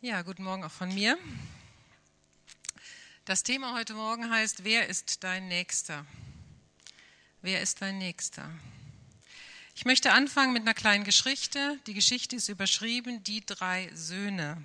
Ja, 0.00 0.22
guten 0.22 0.44
Morgen 0.44 0.62
auch 0.62 0.70
von 0.70 0.94
mir. 0.94 1.18
Das 3.24 3.42
Thema 3.42 3.74
heute 3.74 3.94
Morgen 3.94 4.30
heißt, 4.30 4.62
wer 4.62 4.86
ist 4.86 5.24
dein 5.24 5.48
Nächster? 5.48 6.06
Wer 7.42 7.62
ist 7.62 7.82
dein 7.82 7.98
Nächster? 7.98 8.48
Ich 9.74 9.86
möchte 9.86 10.12
anfangen 10.12 10.52
mit 10.52 10.62
einer 10.62 10.74
kleinen 10.74 11.02
Geschichte. 11.02 11.80
Die 11.88 11.94
Geschichte 11.94 12.36
ist 12.36 12.48
überschrieben, 12.48 13.24
die 13.24 13.44
drei 13.44 13.90
Söhne. 13.92 14.62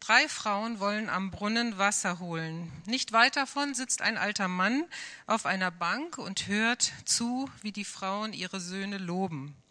Drei 0.00 0.26
Frauen 0.30 0.80
wollen 0.80 1.10
am 1.10 1.30
Brunnen 1.30 1.76
Wasser 1.76 2.18
holen. 2.18 2.72
Nicht 2.86 3.12
weit 3.12 3.36
davon 3.36 3.74
sitzt 3.74 4.00
ein 4.00 4.16
alter 4.16 4.48
Mann 4.48 4.86
auf 5.26 5.44
einer 5.44 5.70
Bank 5.70 6.16
und 6.16 6.46
hört 6.46 6.90
zu, 7.04 7.50
wie 7.60 7.72
die 7.72 7.84
Frauen 7.84 8.32
ihre 8.32 8.60
Söhne 8.60 8.96
loben. 8.96 9.61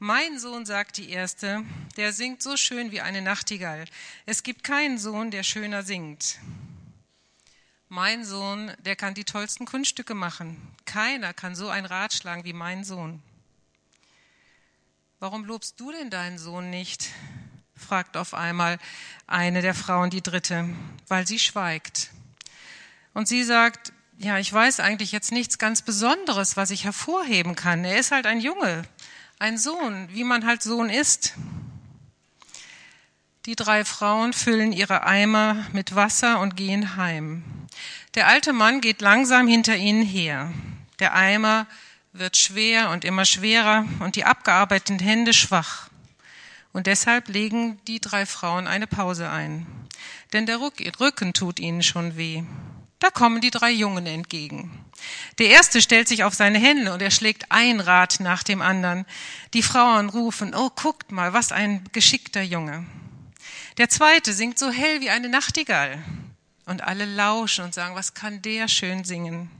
Mein 0.00 0.38
Sohn, 0.38 0.64
sagt 0.64 0.98
die 0.98 1.10
erste, 1.10 1.64
der 1.96 2.12
singt 2.12 2.40
so 2.40 2.56
schön 2.56 2.92
wie 2.92 3.00
eine 3.00 3.20
Nachtigall. 3.20 3.84
Es 4.26 4.44
gibt 4.44 4.62
keinen 4.62 4.96
Sohn, 4.96 5.32
der 5.32 5.42
schöner 5.42 5.82
singt. 5.82 6.38
Mein 7.88 8.24
Sohn, 8.24 8.72
der 8.84 8.94
kann 8.94 9.14
die 9.14 9.24
tollsten 9.24 9.66
Kunststücke 9.66 10.14
machen. 10.14 10.56
Keiner 10.84 11.34
kann 11.34 11.56
so 11.56 11.68
ein 11.68 11.84
Rad 11.84 12.12
schlagen 12.12 12.44
wie 12.44 12.52
mein 12.52 12.84
Sohn. 12.84 13.20
Warum 15.18 15.44
lobst 15.44 15.80
du 15.80 15.90
denn 15.90 16.10
deinen 16.10 16.38
Sohn 16.38 16.70
nicht? 16.70 17.08
fragt 17.74 18.16
auf 18.16 18.34
einmal 18.34 18.78
eine 19.26 19.62
der 19.62 19.74
Frauen 19.74 20.10
die 20.10 20.22
dritte, 20.22 20.68
weil 21.08 21.26
sie 21.26 21.40
schweigt. 21.40 22.10
Und 23.14 23.26
sie 23.26 23.42
sagt, 23.42 23.92
ja, 24.16 24.38
ich 24.38 24.52
weiß 24.52 24.78
eigentlich 24.78 25.10
jetzt 25.10 25.32
nichts 25.32 25.58
ganz 25.58 25.82
Besonderes, 25.82 26.56
was 26.56 26.70
ich 26.70 26.84
hervorheben 26.84 27.56
kann. 27.56 27.84
Er 27.84 27.98
ist 27.98 28.12
halt 28.12 28.26
ein 28.26 28.40
Junge, 28.40 28.84
ein 29.38 29.56
Sohn, 29.56 30.08
wie 30.12 30.24
man 30.24 30.46
halt 30.46 30.62
Sohn 30.62 30.90
ist. 30.90 31.34
Die 33.46 33.56
drei 33.56 33.84
Frauen 33.84 34.32
füllen 34.32 34.72
ihre 34.72 35.04
Eimer 35.04 35.64
mit 35.72 35.94
Wasser 35.94 36.40
und 36.40 36.56
gehen 36.56 36.96
heim. 36.96 37.44
Der 38.14 38.26
alte 38.26 38.52
Mann 38.52 38.80
geht 38.80 39.00
langsam 39.00 39.46
hinter 39.46 39.76
ihnen 39.76 40.02
her. 40.02 40.52
Der 40.98 41.14
Eimer 41.14 41.66
wird 42.12 42.36
schwer 42.36 42.90
und 42.90 43.04
immer 43.04 43.24
schwerer 43.24 43.86
und 44.00 44.16
die 44.16 44.24
abgearbeiteten 44.24 44.98
Hände 44.98 45.32
schwach. 45.32 45.88
Und 46.72 46.86
deshalb 46.86 47.28
legen 47.28 47.80
die 47.86 48.00
drei 48.00 48.26
Frauen 48.26 48.66
eine 48.66 48.86
Pause 48.86 49.30
ein. 49.30 49.66
Denn 50.32 50.46
der 50.46 50.60
Rücken 50.60 51.32
tut 51.32 51.60
ihnen 51.60 51.82
schon 51.82 52.16
weh. 52.16 52.42
Da 52.98 53.10
kommen 53.10 53.40
die 53.40 53.50
drei 53.50 53.70
Jungen 53.70 54.06
entgegen. 54.06 54.84
Der 55.38 55.50
erste 55.50 55.80
stellt 55.80 56.08
sich 56.08 56.24
auf 56.24 56.34
seine 56.34 56.58
Hände 56.58 56.92
und 56.92 57.00
er 57.00 57.12
schlägt 57.12 57.52
ein 57.52 57.80
Rad 57.80 58.18
nach 58.20 58.42
dem 58.42 58.60
anderen. 58.60 59.06
Die 59.54 59.62
Frauen 59.62 60.08
rufen, 60.08 60.54
oh, 60.54 60.70
guckt 60.70 61.12
mal, 61.12 61.32
was 61.32 61.52
ein 61.52 61.84
geschickter 61.92 62.42
Junge. 62.42 62.84
Der 63.76 63.88
zweite 63.88 64.32
singt 64.32 64.58
so 64.58 64.70
hell 64.70 65.00
wie 65.00 65.10
eine 65.10 65.28
Nachtigall. 65.28 66.02
Und 66.66 66.82
alle 66.82 67.04
lauschen 67.04 67.64
und 67.64 67.72
sagen, 67.72 67.94
was 67.94 68.14
kann 68.14 68.42
der 68.42 68.68
schön 68.68 69.04
singen. 69.04 69.50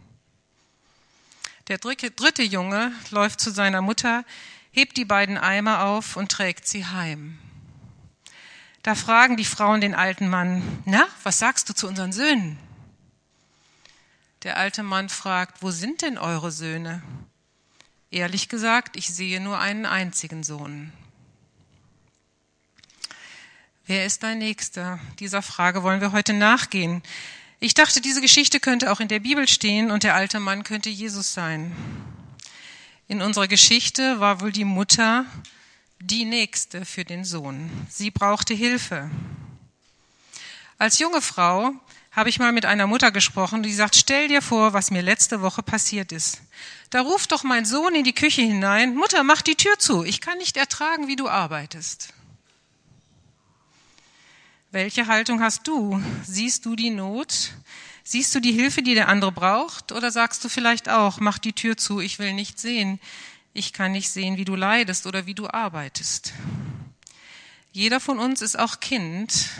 Der 1.69 1.78
dritte 1.78 2.42
Junge 2.42 2.92
läuft 3.11 3.41
zu 3.41 3.50
seiner 3.50 3.83
Mutter, 3.83 4.25
hebt 4.73 4.97
die 4.97 5.05
beiden 5.05 5.39
Eimer 5.39 5.84
auf 5.84 6.17
und 6.17 6.33
trägt 6.33 6.67
sie 6.67 6.84
heim. 6.84 7.39
Da 8.83 8.95
fragen 8.95 9.36
die 9.36 9.45
Frauen 9.45 9.80
den 9.80 9.95
alten 9.95 10.28
Mann, 10.28 10.62
na, 10.84 11.06
was 11.23 11.39
sagst 11.39 11.69
du 11.69 11.75
zu 11.75 11.86
unseren 11.86 12.12
Söhnen? 12.12 12.58
Der 14.44 14.56
alte 14.56 14.84
Mann 14.84 15.08
fragt, 15.08 15.62
wo 15.62 15.70
sind 15.72 16.03
denn 16.03 16.17
eure 16.17 16.53
Söhne? 16.53 17.03
Ehrlich 18.11 18.48
gesagt, 18.48 18.97
ich 18.97 19.08
sehe 19.08 19.41
nur 19.41 19.58
einen 19.58 19.84
einzigen 19.84 20.45
Sohn. 20.45 20.92
Wer 23.86 24.06
ist 24.06 24.22
dein 24.22 24.39
Nächster? 24.39 25.00
Dieser 25.19 25.42
Frage 25.42 25.83
wollen 25.83 26.00
wir 26.00 26.12
heute 26.12 26.34
nachgehen. 26.34 27.03
Ich 27.58 27.75
dachte, 27.75 28.00
diese 28.00 28.20
Geschichte 28.20 28.61
könnte 28.61 28.92
auch 28.92 29.00
in 29.00 29.08
der 29.08 29.19
Bibel 29.19 29.48
stehen 29.48 29.91
und 29.91 30.05
der 30.05 30.14
alte 30.14 30.39
Mann 30.39 30.62
könnte 30.62 30.91
Jesus 30.91 31.34
sein. 31.34 31.75
In 33.08 33.23
unserer 33.23 33.48
Geschichte 33.48 34.20
war 34.20 34.41
wohl 34.41 34.52
die 34.52 34.67
Mutter 34.67 35.24
die 35.98 36.24
Nächste 36.24 36.85
für 36.85 37.05
den 37.05 37.24
Sohn. 37.24 37.70
Sie 37.89 38.12
brauchte 38.12 38.55
Hilfe. 38.55 39.11
Als 40.79 41.01
junge 41.01 41.20
Frau 41.20 41.73
habe 42.18 42.30
ich 42.30 42.40
mal 42.40 42.51
mit 42.51 42.67
einer 42.67 42.89
Mutter 42.89 43.12
gesprochen, 43.12 43.62
die 43.62 43.73
sagt, 43.73 43.95
stell 43.95 44.27
dir 44.27 44.42
vor, 44.42 44.73
was 44.73 44.90
mir 44.90 45.02
letzte 45.02 45.40
Woche 45.40 45.62
passiert 45.62 46.11
ist. 46.11 46.40
Da 46.90 47.02
ruft 47.02 47.30
doch 47.30 47.45
mein 47.45 47.64
Sohn 47.64 47.95
in 47.95 48.02
die 48.02 48.12
Küche 48.12 48.42
hinein, 48.42 48.96
Mutter, 48.96 49.23
mach 49.23 49.40
die 49.40 49.55
Tür 49.55 49.79
zu, 49.79 50.02
ich 50.02 50.20
kann 50.20 50.36
nicht 50.39 50.56
ertragen, 50.56 51.06
wie 51.06 51.14
du 51.14 51.29
arbeitest. 51.29 52.12
Welche 54.73 55.06
Haltung 55.06 55.40
hast 55.40 55.68
du? 55.68 56.02
Siehst 56.24 56.67
du 56.67 56.74
die 56.74 56.90
Not? 56.90 57.52
Siehst 58.02 58.35
du 58.35 58.40
die 58.40 58.52
Hilfe, 58.52 58.83
die 58.83 58.95
der 58.95 59.08
andere 59.08 59.30
braucht? 59.30 59.92
Oder 59.92 60.11
sagst 60.11 60.45
du 60.45 60.48
vielleicht 60.48 60.89
auch, 60.89 61.20
mach 61.20 61.39
die 61.39 61.52
Tür 61.52 61.77
zu, 61.77 62.00
ich 62.00 62.18
will 62.18 62.33
nicht 62.33 62.58
sehen, 62.58 62.98
ich 63.52 63.73
kann 63.73 63.92
nicht 63.92 64.11
sehen, 64.11 64.36
wie 64.36 64.45
du 64.45 64.56
leidest 64.56 65.06
oder 65.06 65.27
wie 65.27 65.35
du 65.35 65.48
arbeitest? 65.48 66.33
Jeder 67.70 68.00
von 68.00 68.18
uns 68.18 68.42
ist 68.42 68.58
auch 68.58 68.80
Kind 68.80 69.50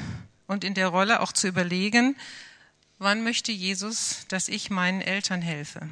und 0.48 0.64
in 0.64 0.75
der 0.75 0.88
Rolle 0.88 1.20
auch 1.20 1.30
zu 1.30 1.46
überlegen, 1.46 2.16
wann 2.98 3.22
möchte 3.22 3.53
Jesus, 3.53 4.26
dass 4.28 4.48
ich 4.48 4.70
meinen 4.70 5.00
Eltern 5.00 5.42
helfe? 5.42 5.88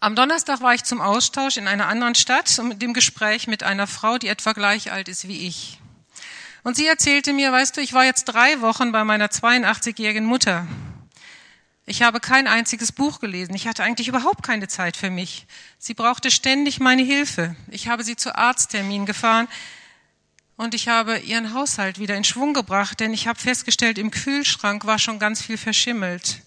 Am 0.00 0.16
Donnerstag 0.16 0.62
war 0.62 0.74
ich 0.74 0.84
zum 0.84 1.00
Austausch 1.02 1.58
in 1.58 1.68
einer 1.68 1.88
anderen 1.88 2.14
Stadt 2.14 2.58
und 2.58 2.68
mit 2.68 2.80
dem 2.80 2.94
Gespräch 2.94 3.46
mit 3.46 3.62
einer 3.62 3.86
Frau, 3.86 4.16
die 4.16 4.28
etwa 4.28 4.52
gleich 4.52 4.92
alt 4.92 5.08
ist 5.08 5.28
wie 5.28 5.46
ich. 5.46 5.78
Und 6.62 6.76
sie 6.76 6.86
erzählte 6.86 7.32
mir, 7.32 7.52
weißt 7.52 7.76
du, 7.76 7.80
ich 7.80 7.92
war 7.92 8.04
jetzt 8.04 8.24
drei 8.24 8.60
Wochen 8.62 8.92
bei 8.92 9.04
meiner 9.04 9.28
82-jährigen 9.28 10.24
Mutter. 10.24 10.66
Ich 11.84 12.02
habe 12.02 12.20
kein 12.20 12.46
einziges 12.46 12.92
Buch 12.92 13.20
gelesen. 13.20 13.54
Ich 13.54 13.66
hatte 13.66 13.82
eigentlich 13.82 14.08
überhaupt 14.08 14.42
keine 14.42 14.68
Zeit 14.68 14.96
für 14.96 15.10
mich. 15.10 15.46
Sie 15.78 15.94
brauchte 15.94 16.30
ständig 16.30 16.80
meine 16.80 17.02
Hilfe. 17.02 17.56
Ich 17.68 17.88
habe 17.88 18.04
sie 18.04 18.16
zu 18.16 18.36
Arztterminen 18.36 19.06
gefahren 19.06 19.48
und 20.60 20.74
ich 20.74 20.88
habe 20.88 21.16
ihren 21.16 21.54
Haushalt 21.54 21.98
wieder 21.98 22.16
in 22.16 22.22
Schwung 22.22 22.52
gebracht, 22.52 23.00
denn 23.00 23.14
ich 23.14 23.26
habe 23.26 23.40
festgestellt, 23.40 23.96
im 23.96 24.10
Kühlschrank 24.10 24.84
war 24.84 24.98
schon 24.98 25.18
ganz 25.18 25.40
viel 25.40 25.56
verschimmelt. 25.56 26.42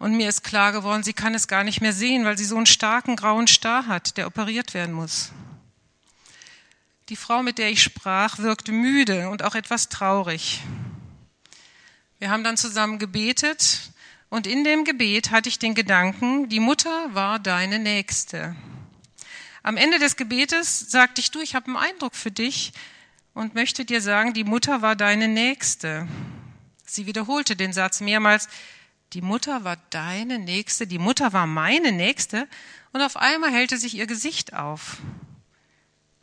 Und 0.00 0.16
mir 0.16 0.28
ist 0.28 0.42
klar 0.42 0.72
geworden, 0.72 1.04
sie 1.04 1.12
kann 1.12 1.32
es 1.32 1.46
gar 1.46 1.62
nicht 1.62 1.80
mehr 1.80 1.92
sehen, 1.92 2.24
weil 2.24 2.36
sie 2.36 2.44
so 2.44 2.56
einen 2.56 2.66
starken 2.66 3.14
grauen 3.14 3.46
Star 3.46 3.86
hat, 3.86 4.16
der 4.16 4.26
operiert 4.26 4.74
werden 4.74 4.92
muss. 4.92 5.30
Die 7.10 7.14
Frau, 7.14 7.44
mit 7.44 7.58
der 7.58 7.70
ich 7.70 7.80
sprach, 7.80 8.38
wirkte 8.38 8.72
müde 8.72 9.28
und 9.28 9.44
auch 9.44 9.54
etwas 9.54 9.88
traurig. 9.88 10.60
Wir 12.18 12.28
haben 12.28 12.42
dann 12.42 12.56
zusammen 12.56 12.98
gebetet 12.98 13.92
und 14.30 14.48
in 14.48 14.64
dem 14.64 14.84
Gebet 14.84 15.30
hatte 15.30 15.48
ich 15.48 15.60
den 15.60 15.76
Gedanken, 15.76 16.48
die 16.48 16.58
Mutter 16.58 17.14
war 17.14 17.38
deine 17.38 17.78
Nächste. 17.78 18.56
Am 19.62 19.76
Ende 19.76 20.00
des 20.00 20.16
Gebetes 20.16 20.90
sagte 20.90 21.20
ich, 21.20 21.30
du, 21.30 21.38
ich 21.38 21.54
habe 21.54 21.66
einen 21.66 21.76
Eindruck 21.76 22.16
für 22.16 22.32
dich, 22.32 22.72
und 23.34 23.54
möchte 23.54 23.84
dir 23.84 24.00
sagen, 24.00 24.32
die 24.34 24.44
Mutter 24.44 24.82
war 24.82 24.96
deine 24.96 25.28
Nächste. 25.28 26.08
Sie 26.84 27.06
wiederholte 27.06 27.56
den 27.56 27.72
Satz 27.72 28.00
mehrmals, 28.00 28.48
die 29.12 29.22
Mutter 29.22 29.64
war 29.64 29.76
deine 29.90 30.38
Nächste, 30.38 30.86
die 30.86 30.98
Mutter 30.98 31.32
war 31.32 31.46
meine 31.46 31.92
Nächste, 31.92 32.48
und 32.92 33.02
auf 33.02 33.16
einmal 33.16 33.50
hellte 33.50 33.78
sich 33.78 33.94
ihr 33.94 34.06
Gesicht 34.06 34.54
auf. 34.54 34.98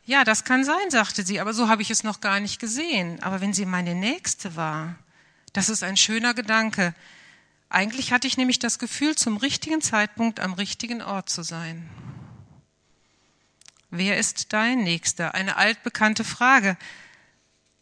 Ja, 0.04 0.24
das 0.24 0.44
kann 0.44 0.64
sein, 0.64 0.90
sagte 0.90 1.24
sie, 1.24 1.40
aber 1.40 1.52
so 1.52 1.68
habe 1.68 1.82
ich 1.82 1.90
es 1.90 2.02
noch 2.02 2.20
gar 2.20 2.40
nicht 2.40 2.58
gesehen. 2.58 3.22
Aber 3.22 3.40
wenn 3.40 3.54
sie 3.54 3.64
meine 3.64 3.94
Nächste 3.94 4.56
war, 4.56 4.96
das 5.52 5.68
ist 5.68 5.82
ein 5.84 5.96
schöner 5.96 6.34
Gedanke. 6.34 6.94
Eigentlich 7.68 8.12
hatte 8.12 8.26
ich 8.26 8.36
nämlich 8.36 8.58
das 8.58 8.80
Gefühl, 8.80 9.14
zum 9.14 9.36
richtigen 9.36 9.80
Zeitpunkt 9.80 10.40
am 10.40 10.54
richtigen 10.54 11.02
Ort 11.02 11.28
zu 11.28 11.42
sein. 11.42 11.88
Wer 13.90 14.18
ist 14.18 14.52
dein 14.52 14.84
Nächster? 14.84 15.34
Eine 15.34 15.56
altbekannte 15.56 16.22
Frage. 16.22 16.76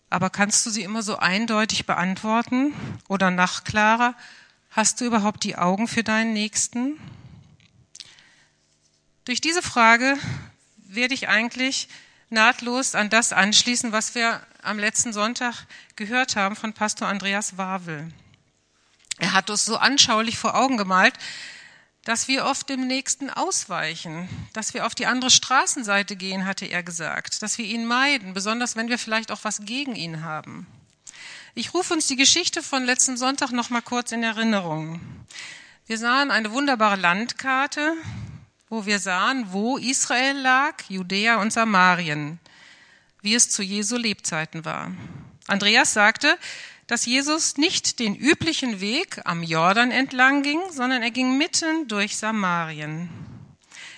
Aber 0.09 0.31
kannst 0.31 0.65
du 0.65 0.71
sie 0.71 0.83
immer 0.83 1.03
so 1.03 1.19
eindeutig 1.19 1.85
beantworten 1.85 2.73
oder 3.09 3.31
nachklarer? 3.31 4.15
Hast 4.71 5.01
du 5.01 5.05
überhaupt 5.05 5.45
die 5.45 5.57
Augen 5.57 5.87
für 5.87 6.03
deinen 6.03 6.33
Nächsten? 6.33 6.99
Durch 9.27 9.43
diese 9.43 9.61
Frage 9.61 10.17
werde 10.77 11.13
ich 11.13 11.29
eigentlich 11.29 11.89
nahtlos 12.31 12.95
an 12.95 13.11
das 13.11 13.35
anschließen, 13.35 13.93
was 13.93 14.15
wir 14.15 14.41
am 14.63 14.79
letzten 14.79 15.13
Sonntag 15.13 15.67
gehört 15.97 16.37
haben 16.37 16.57
von 16.57 16.73
Pastor 16.73 17.07
Andreas 17.07 17.59
Wawel. 17.59 18.11
Er 19.19 19.33
hat 19.35 19.51
uns 19.51 19.67
so 19.67 19.77
anschaulich 19.77 20.39
vor 20.39 20.55
Augen 20.55 20.79
gemalt, 20.79 21.15
dass 22.09 22.27
wir 22.27 22.47
oft 22.47 22.71
dem 22.71 22.87
Nächsten 22.87 23.29
ausweichen, 23.29 24.31
dass 24.55 24.73
wir 24.73 24.87
auf 24.87 24.95
die 24.95 25.05
andere 25.05 25.29
Straßenseite 25.29 26.17
gehen, 26.17 26.47
hatte 26.47 26.65
er 26.65 26.83
gesagt, 26.83 27.43
dass 27.43 27.59
wir 27.59 27.67
ihn 27.67 27.85
meiden, 27.85 28.33
besonders 28.33 28.77
wenn 28.77 28.89
wir 28.89 28.99
vielleicht 28.99 29.31
auch 29.31 29.41
was 29.43 29.61
gegen 29.67 29.95
ihn 29.95 30.23
haben. 30.25 30.67
Ich 31.55 31.75
rufe 31.75 31.93
uns 31.93 32.07
die 32.07 32.17
Geschichte 32.17 32.63
von 32.63 32.87
letzten 32.87 33.19
Sonntag 33.19 33.51
noch 33.51 33.69
mal 33.69 33.83
kurz 33.83 34.11
in 34.13 34.23
Erinnerung. 34.23 35.03
Wir 35.87 35.99
sahen 35.99 36.31
eine 36.31 36.51
wunderbare 36.51 36.97
Landkarte, 36.97 37.93
wo 38.71 38.87
wir 38.87 39.01
sahen, 39.01 39.53
wo 39.53 39.77
Israel 39.77 40.39
lag, 40.39 40.77
Judäa 40.89 41.43
und 41.43 41.53
Samarien, 41.53 42.41
wie 43.21 43.35
es 43.35 43.51
zu 43.51 43.63
Jesu 43.63 43.99
Lebzeiten 43.99 44.65
war. 44.65 44.93
Andreas 45.47 45.93
sagte, 45.93 46.39
dass 46.89 47.07
Jesus 47.07 47.57
nicht 47.57 48.01
den 48.01 48.17
üblichen 48.17 48.81
Weg 48.81 49.21
am 49.25 49.45
Jordan 49.45 49.93
entlang 49.93 50.43
ging, 50.43 50.59
sondern 50.73 51.03
er 51.03 51.13
ging 51.13 51.39
mitten 51.39 51.87
durch 51.87 52.17
Samarien. 52.17 53.09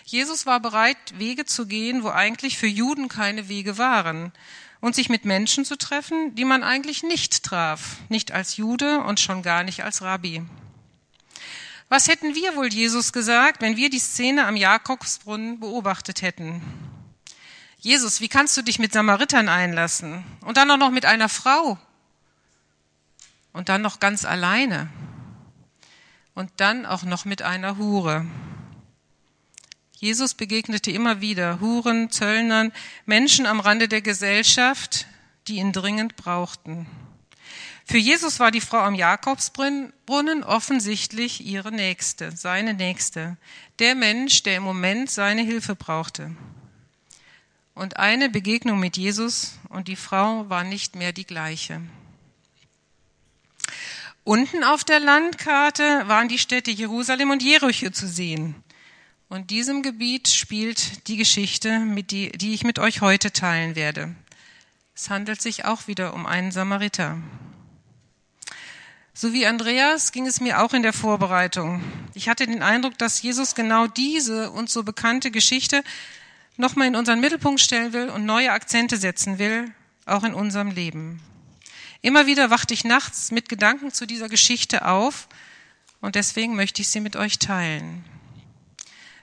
Jesus 0.05 0.45
war 0.45 0.61
bereit, 0.61 0.99
Wege 1.17 1.47
zu 1.47 1.67
gehen, 1.67 2.03
wo 2.03 2.09
eigentlich 2.09 2.59
für 2.59 2.67
Juden 2.67 3.09
keine 3.09 3.49
Wege 3.49 3.79
waren, 3.79 4.33
und 4.81 4.95
sich 4.95 5.09
mit 5.09 5.25
Menschen 5.25 5.65
zu 5.65 5.77
treffen, 5.77 6.35
die 6.35 6.45
man 6.45 6.63
eigentlich 6.63 7.03
nicht 7.03 7.43
traf, 7.43 7.99
nicht 8.09 8.33
als 8.33 8.57
Jude 8.57 9.01
und 9.01 9.21
schon 9.21 9.43
gar 9.43 9.63
nicht 9.63 9.85
als 9.85 10.03
Rabbi. 10.03 10.43
Was 11.89 12.09
hätten 12.09 12.35
wir 12.35 12.57
wohl 12.57 12.73
Jesus 12.73 13.13
gesagt, 13.13 13.63
wenn 13.63 13.77
wir 13.77 13.91
die 13.91 13.99
Szene 13.99 14.47
am 14.47 14.57
Jakobsbrunnen 14.57 15.61
beobachtet 15.61 16.23
hätten? 16.23 16.63
Jesus, 17.79 18.21
wie 18.21 18.29
kannst 18.29 18.57
du 18.57 18.63
dich 18.63 18.79
mit 18.79 18.93
Samaritern 18.93 19.49
einlassen? 19.49 20.25
Und 20.43 20.57
dann 20.57 20.71
auch 20.71 20.77
noch 20.77 20.91
mit 20.91 21.05
einer 21.05 21.29
Frau? 21.29 21.79
Und 23.53 23.69
dann 23.69 23.83
noch 23.83 24.01
ganz 24.01 24.25
alleine? 24.25 24.89
Und 26.35 26.51
dann 26.57 26.87
auch 26.87 27.03
noch 27.03 27.25
mit 27.25 27.43
einer 27.43 27.77
Hure? 27.77 28.27
Jesus 30.01 30.33
begegnete 30.33 30.91
immer 30.91 31.21
wieder 31.21 31.61
Huren, 31.61 32.11
Zöllnern, 32.11 32.73
Menschen 33.05 33.45
am 33.45 33.61
Rande 33.61 33.87
der 33.87 34.01
Gesellschaft, 34.01 35.07
die 35.47 35.57
ihn 35.57 35.73
dringend 35.73 36.17
brauchten. 36.17 36.87
Für 37.85 37.99
Jesus 37.99 38.39
war 38.39 38.51
die 38.51 38.61
Frau 38.61 38.79
am 38.79 38.95
Jakobsbrunnen 38.95 40.45
offensichtlich 40.45 41.45
ihre 41.45 41.73
Nächste, 41.73 42.31
seine 42.35 42.73
Nächste, 42.73 43.37
der 43.79 43.95
Mensch, 43.95 44.43
der 44.43 44.57
im 44.57 44.63
Moment 44.63 45.11
seine 45.11 45.43
Hilfe 45.43 45.75
brauchte. 45.75 46.31
Und 47.75 47.97
eine 47.97 48.31
Begegnung 48.31 48.79
mit 48.79 48.97
Jesus 48.97 49.59
und 49.69 49.89
die 49.89 49.97
Frau 49.97 50.49
war 50.49 50.65
nicht 50.65 50.97
mehr 50.97 51.13
die 51.13 51.27
gleiche. 51.27 51.83
Unten 54.31 54.63
auf 54.63 54.85
der 54.85 55.01
Landkarte 55.01 56.07
waren 56.07 56.29
die 56.29 56.39
Städte 56.39 56.71
Jerusalem 56.71 57.31
und 57.33 57.43
Jericho 57.43 57.91
zu 57.91 58.07
sehen. 58.07 58.55
Und 59.29 59.51
diesem 59.51 59.83
Gebiet 59.83 60.29
spielt 60.29 61.09
die 61.09 61.17
Geschichte, 61.17 61.83
die, 62.09 62.31
die 62.31 62.55
ich 62.55 62.63
mit 62.63 62.79
euch 62.79 63.01
heute 63.01 63.33
teilen 63.33 63.75
werde. 63.75 64.15
Es 64.95 65.11
handelt 65.11 65.43
sich 65.43 65.65
auch 65.65 65.89
wieder 65.89 66.15
um 66.15 66.27
einen 66.27 66.53
Samariter. 66.53 67.19
So 69.15 69.33
wie 69.33 69.47
Andreas 69.47 70.13
ging 70.13 70.29
es 70.29 70.41
mir 70.41 70.63
auch 70.63 70.75
in 70.75 70.85
der 70.85 70.93
Vorbereitung. 70.93 71.83
Ich 72.15 72.29
hatte 72.29 72.47
den 72.47 72.63
Eindruck, 72.63 72.97
dass 72.99 73.21
Jesus 73.21 73.57
genau 73.57 73.89
diese 73.89 74.53
uns 74.53 74.73
so 74.73 74.85
bekannte 74.85 75.33
Geschichte 75.33 75.83
nochmal 76.57 76.87
in 76.87 76.95
unseren 76.95 77.19
Mittelpunkt 77.19 77.61
stellen 77.61 77.93
will 77.93 78.09
und 78.11 78.27
neue 78.27 78.53
Akzente 78.53 78.97
setzen 78.97 79.41
will, 79.41 79.73
auch 80.07 80.23
in 80.23 80.35
unserem 80.35 80.71
Leben. 80.71 81.21
Immer 82.03 82.27
wieder 82.27 82.51
wachte 82.51 82.73
ich 82.73 82.85
nachts 82.85 83.31
mit 83.31 83.49
Gedanken 83.49 83.93
zu 83.93 84.07
dieser 84.07 84.29
Geschichte 84.29 84.87
auf 84.87 85.29
und 86.01 86.15
deswegen 86.15 86.57
möchte 86.57 86.81
ich 86.81 86.89
sie 86.89 87.01
mit 87.01 87.15
euch 87.17 87.39
teilen. 87.39 88.05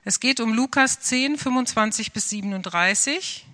Es 0.04 0.20
geht 0.20 0.40
um 0.40 0.54
Lukas 0.54 1.00
10, 1.00 1.38
25 1.38 2.14
bis 2.14 2.30
37. 2.30 3.46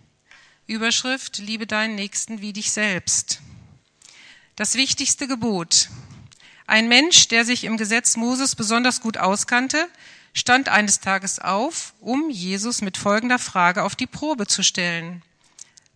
Überschrift, 0.68 1.38
liebe 1.38 1.66
deinen 1.66 1.96
Nächsten 1.96 2.42
wie 2.42 2.54
dich 2.54 2.72
selbst. 2.72 3.42
Das 4.56 4.76
wichtigste 4.76 5.28
Gebot. 5.28 5.90
Ein 6.68 6.88
Mensch, 6.88 7.28
der 7.30 7.46
sich 7.46 7.64
im 7.64 7.78
Gesetz 7.78 8.18
Moses 8.18 8.56
besonders 8.56 9.02
gut 9.02 9.18
auskannte, 9.18 9.88
stand 10.34 10.70
eines 10.70 11.00
Tages 11.00 11.40
auf, 11.40 11.94
um 12.02 12.30
Jesus 12.30 12.82
mit 12.82 12.98
folgender 12.98 13.40
Frage 13.40 13.84
auf 13.84 13.96
die 13.96 14.08
Probe 14.08 14.48
zu 14.48 14.64
stellen. 14.64 15.24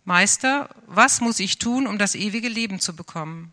Meister, 0.08 0.70
was 0.86 1.20
muss 1.20 1.38
ich 1.38 1.58
tun, 1.58 1.86
um 1.86 1.98
das 1.98 2.14
ewige 2.14 2.48
Leben 2.48 2.80
zu 2.80 2.96
bekommen? 2.96 3.52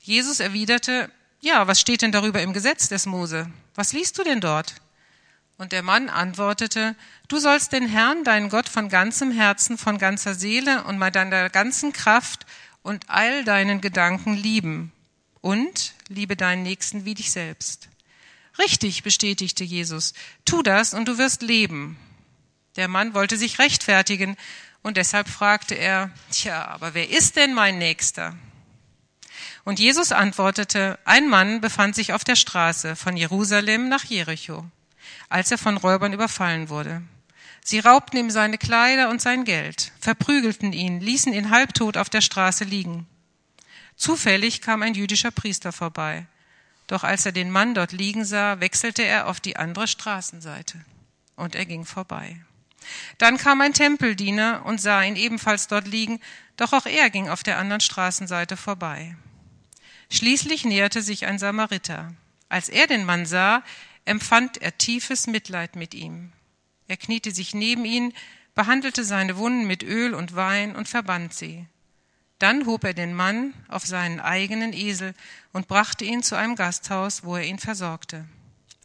Jesus 0.00 0.40
erwiderte, 0.40 1.10
ja, 1.42 1.66
was 1.66 1.78
steht 1.78 2.00
denn 2.00 2.10
darüber 2.10 2.40
im 2.40 2.54
Gesetz 2.54 2.88
des 2.88 3.04
Mose? 3.04 3.50
Was 3.74 3.92
liest 3.92 4.18
du 4.18 4.24
denn 4.24 4.40
dort? 4.40 4.76
Und 5.58 5.72
der 5.72 5.82
Mann 5.82 6.08
antwortete, 6.08 6.96
du 7.28 7.38
sollst 7.38 7.72
den 7.72 7.86
Herrn, 7.86 8.24
deinen 8.24 8.48
Gott, 8.48 8.66
von 8.66 8.88
ganzem 8.88 9.30
Herzen, 9.30 9.76
von 9.76 9.98
ganzer 9.98 10.34
Seele 10.34 10.84
und 10.84 10.98
mit 10.98 11.14
deiner 11.14 11.50
ganzen 11.50 11.92
Kraft 11.92 12.46
und 12.82 13.10
all 13.10 13.44
deinen 13.44 13.82
Gedanken 13.82 14.34
lieben. 14.34 14.90
Und 15.42 15.92
liebe 16.08 16.34
deinen 16.34 16.62
Nächsten 16.62 17.04
wie 17.04 17.14
dich 17.14 17.30
selbst. 17.30 17.90
Richtig, 18.58 19.02
bestätigte 19.02 19.64
Jesus, 19.64 20.14
tu 20.46 20.62
das 20.62 20.94
und 20.94 21.08
du 21.08 21.18
wirst 21.18 21.42
leben. 21.42 21.98
Der 22.76 22.88
Mann 22.88 23.12
wollte 23.12 23.36
sich 23.36 23.58
rechtfertigen 23.58 24.38
und 24.82 24.96
deshalb 24.96 25.28
fragte 25.28 25.74
er, 25.74 26.10
tja, 26.30 26.66
aber 26.66 26.94
wer 26.94 27.10
ist 27.10 27.36
denn 27.36 27.54
mein 27.54 27.78
Nächster? 27.78 28.36
Und 29.64 29.78
Jesus 29.78 30.12
antwortete, 30.12 30.98
ein 31.04 31.28
Mann 31.28 31.60
befand 31.60 31.94
sich 31.94 32.12
auf 32.12 32.24
der 32.24 32.36
Straße 32.36 32.96
von 32.96 33.16
Jerusalem 33.16 33.88
nach 33.88 34.04
Jericho 34.04 34.66
als 35.32 35.50
er 35.50 35.58
von 35.58 35.76
Räubern 35.76 36.12
überfallen 36.12 36.68
wurde. 36.68 37.02
Sie 37.64 37.78
raubten 37.78 38.18
ihm 38.18 38.30
seine 38.30 38.58
Kleider 38.58 39.08
und 39.08 39.22
sein 39.22 39.44
Geld, 39.44 39.92
verprügelten 40.00 40.72
ihn, 40.72 41.00
ließen 41.00 41.32
ihn 41.32 41.50
halbtot 41.50 41.96
auf 41.96 42.10
der 42.10 42.20
Straße 42.20 42.64
liegen. 42.64 43.06
Zufällig 43.96 44.60
kam 44.60 44.82
ein 44.82 44.94
jüdischer 44.94 45.30
Priester 45.30 45.72
vorbei. 45.72 46.26
Doch 46.88 47.04
als 47.04 47.24
er 47.24 47.32
den 47.32 47.50
Mann 47.50 47.74
dort 47.74 47.92
liegen 47.92 48.24
sah, 48.24 48.60
wechselte 48.60 49.02
er 49.02 49.28
auf 49.28 49.40
die 49.40 49.56
andere 49.56 49.86
Straßenseite. 49.86 50.84
Und 51.36 51.54
er 51.54 51.64
ging 51.64 51.84
vorbei. 51.84 52.40
Dann 53.18 53.38
kam 53.38 53.60
ein 53.60 53.72
Tempeldiener 53.72 54.62
und 54.64 54.80
sah 54.80 55.02
ihn 55.02 55.16
ebenfalls 55.16 55.68
dort 55.68 55.86
liegen, 55.86 56.20
doch 56.56 56.72
auch 56.72 56.86
er 56.86 57.10
ging 57.10 57.28
auf 57.28 57.42
der 57.42 57.58
anderen 57.58 57.80
Straßenseite 57.80 58.56
vorbei. 58.56 59.16
Schließlich 60.10 60.64
näherte 60.64 61.02
sich 61.02 61.26
ein 61.26 61.38
Samariter. 61.38 62.12
Als 62.48 62.68
er 62.68 62.86
den 62.86 63.04
Mann 63.04 63.24
sah, 63.24 63.62
empfand 64.04 64.60
er 64.60 64.76
tiefes 64.76 65.26
Mitleid 65.26 65.76
mit 65.76 65.94
ihm. 65.94 66.32
Er 66.88 66.96
kniete 66.96 67.30
sich 67.30 67.54
neben 67.54 67.84
ihn, 67.84 68.12
behandelte 68.54 69.04
seine 69.04 69.38
Wunden 69.38 69.66
mit 69.66 69.82
Öl 69.82 70.14
und 70.14 70.34
Wein 70.36 70.76
und 70.76 70.88
verband 70.88 71.32
sie. 71.32 71.66
Dann 72.38 72.66
hob 72.66 72.84
er 72.84 72.92
den 72.92 73.14
Mann 73.14 73.54
auf 73.68 73.86
seinen 73.86 74.20
eigenen 74.20 74.72
Esel 74.72 75.14
und 75.52 75.68
brachte 75.68 76.04
ihn 76.04 76.22
zu 76.22 76.36
einem 76.36 76.56
Gasthaus, 76.56 77.24
wo 77.24 77.36
er 77.36 77.44
ihn 77.44 77.58
versorgte. 77.58 78.26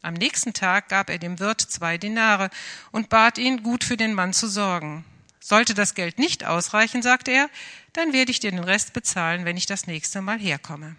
Am 0.02 0.14
nächsten 0.14 0.52
Tag 0.52 0.88
gab 0.88 1.10
er 1.10 1.18
dem 1.18 1.38
Wirt 1.40 1.60
zwei 1.60 1.98
Denare 1.98 2.50
und 2.92 3.08
bat 3.08 3.38
ihn, 3.38 3.62
gut 3.62 3.84
für 3.84 3.96
den 3.96 4.14
Mann 4.14 4.32
zu 4.32 4.46
sorgen. 4.46 5.04
Sollte 5.40 5.74
das 5.74 5.94
Geld 5.94 6.18
nicht 6.18 6.44
ausreichen, 6.44 7.02
sagte 7.02 7.30
er, 7.30 7.48
dann 7.92 8.12
werde 8.12 8.30
ich 8.30 8.40
dir 8.40 8.50
den 8.50 8.62
Rest 8.62 8.92
bezahlen, 8.92 9.44
wenn 9.44 9.56
ich 9.56 9.66
das 9.66 9.86
nächste 9.86 10.20
Mal 10.20 10.38
herkomme. 10.38 10.96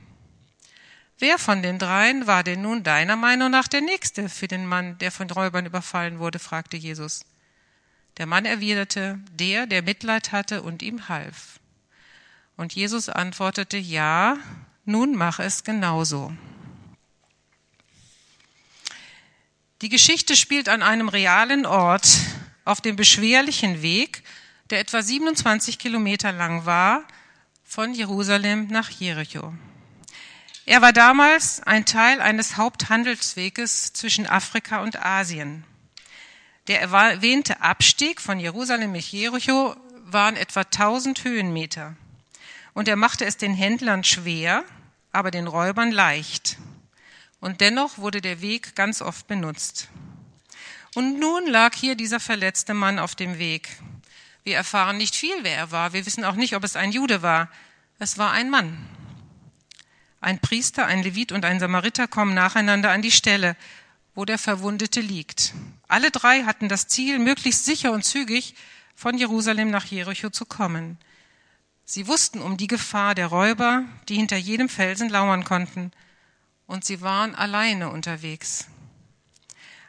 Wer 1.18 1.38
von 1.38 1.62
den 1.62 1.80
dreien 1.80 2.28
war 2.28 2.44
denn 2.44 2.62
nun 2.62 2.84
deiner 2.84 3.18
Meinung 3.18 3.52
nach 3.52 3.68
der 3.68 3.82
Nächste 3.82 4.30
für 4.30 4.48
den 4.48 4.66
Mann, 4.66 4.98
der 5.00 5.12
von 5.12 5.30
Räubern 5.30 5.66
überfallen 5.66 6.20
wurde? 6.20 6.40
fragte 6.40 6.78
Jesus. 6.78 7.26
Der 8.18 8.26
Mann 8.26 8.46
erwiderte, 8.46 9.20
der, 9.32 9.68
der 9.68 9.82
Mitleid 9.82 10.32
hatte 10.32 10.62
und 10.62 10.82
ihm 10.82 11.10
half. 11.10 11.60
Und 12.56 12.74
Jesus 12.74 13.08
antwortete, 13.08 13.78
ja, 13.78 14.38
nun 14.86 15.16
mach 15.16 15.40
es 15.40 15.64
genauso. 15.64 16.34
Die 19.82 19.90
Geschichte 19.90 20.36
spielt 20.36 20.68
an 20.68 20.84
einem 20.84 21.08
realen 21.08 21.66
Ort 21.66 22.06
auf 22.66 22.82
dem 22.82 22.98
beschwerlichen 22.98 23.82
Weg, 23.82 24.24
der 24.70 24.82
etwa 24.82 25.02
27 25.02 25.80
Kilometer 25.80 26.34
lang 26.34 26.66
war, 26.66 27.04
von 27.64 27.94
Jerusalem 27.94 28.68
nach 28.68 28.90
Jericho. 28.90 29.54
Er 30.66 30.82
war 30.82 30.92
damals 30.92 31.64
ein 31.64 31.86
Teil 31.86 32.20
eines 32.20 32.58
Haupthandelsweges 32.58 33.94
zwischen 33.94 34.28
Afrika 34.28 34.84
und 34.84 35.04
Asien. 35.04 35.64
Der 36.68 36.82
erwähnte 36.82 37.62
Abstieg 37.62 38.20
von 38.20 38.38
Jerusalem 38.38 38.92
nach 38.92 39.00
Jericho 39.00 39.78
waren 40.04 40.36
etwa 40.36 40.62
1000 40.62 41.24
Höhenmeter. 41.24 41.96
Und 42.74 42.90
er 42.90 42.98
machte 42.98 43.24
es 43.26 43.38
den 43.38 43.54
Händlern 43.54 44.04
schwer, 44.04 44.66
aber 45.14 45.32
den 45.32 45.48
Räubern 45.48 45.92
leicht. 45.92 46.58
Und 47.40 47.62
dennoch 47.62 47.98
wurde 47.98 48.22
der 48.22 48.42
Weg 48.42 48.76
ganz 48.76 49.02
oft 49.02 49.28
benutzt. 49.28 49.90
Und 50.96 51.20
nun 51.20 51.48
lag 51.48 51.76
hier 51.76 51.96
dieser 51.96 52.20
verletzte 52.20 52.74
Mann 52.74 53.00
auf 53.00 53.16
dem 53.16 53.38
Weg. 53.38 53.70
Wir 54.44 54.56
erfahren 54.56 54.98
nicht 54.98 55.16
viel, 55.16 55.44
wer 55.44 55.56
er 55.56 55.72
war. 55.72 55.94
Wir 55.94 56.06
wissen 56.06 56.26
auch 56.26 56.36
nicht, 56.36 56.56
ob 56.56 56.64
es 56.64 56.76
ein 56.76 56.92
Jude 56.92 57.22
war. 57.22 57.50
Es 58.00 58.18
war 58.18 58.32
ein 58.32 58.50
Mann. 58.50 58.78
Ein 60.22 60.40
Priester, 60.40 60.86
ein 60.86 61.04
Levit 61.04 61.32
und 61.32 61.46
ein 61.46 61.60
Samariter 61.60 62.08
kommen 62.08 62.34
nacheinander 62.34 62.92
an 62.92 63.02
die 63.02 63.12
Stelle, 63.12 63.56
wo 64.16 64.26
der 64.26 64.38
Verwundete 64.38 65.00
liegt. 65.00 65.54
Alle 65.88 66.12
drei 66.12 66.44
hatten 66.44 66.68
das 66.68 66.88
Ziel, 66.88 67.20
möglichst 67.20 67.66
sicher 67.66 67.92
und 67.92 68.04
zügig 68.04 68.56
von 68.96 69.18
Jerusalem 69.18 69.70
nach 69.70 69.86
Jericho 69.86 70.30
zu 70.30 70.46
kommen. 70.46 70.98
Sie 71.86 72.08
wussten 72.08 72.42
um 72.42 72.58
die 72.58 72.68
Gefahr 72.68 73.16
der 73.16 73.28
Räuber, 73.28 73.86
die 74.10 74.16
hinter 74.16 74.36
jedem 74.36 74.68
Felsen 74.68 75.10
lauern 75.10 75.46
konnten, 75.46 75.92
und 76.70 76.86
sie 76.86 77.02
waren 77.02 77.34
alleine 77.34 77.90
unterwegs. 77.90 78.68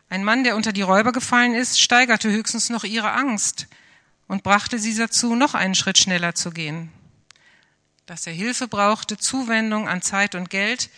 Ein 0.08 0.24
Mann, 0.24 0.44
der 0.44 0.56
unter 0.56 0.72
die 0.72 0.80
Räuber 0.80 1.12
gefallen 1.12 1.54
ist, 1.54 1.78
steigerte 1.78 2.30
höchstens 2.30 2.70
noch 2.70 2.84
ihre 2.84 3.12
Angst 3.12 3.66
und 4.26 4.42
brachte 4.42 4.78
sie 4.78 4.96
dazu, 4.96 5.34
noch 5.34 5.54
einen 5.54 5.74
Schritt 5.74 5.98
schneller 5.98 6.34
zu 6.34 6.50
gehen. 6.50 6.90
dass 8.06 8.26
er 8.26 8.32
Hilfe 8.32 8.66
brauchte, 8.66 9.18
Zuwendung 9.18 9.88
an 9.88 10.02
Zeit 10.02 10.34
und 10.34 10.50
Geld, 10.50 10.90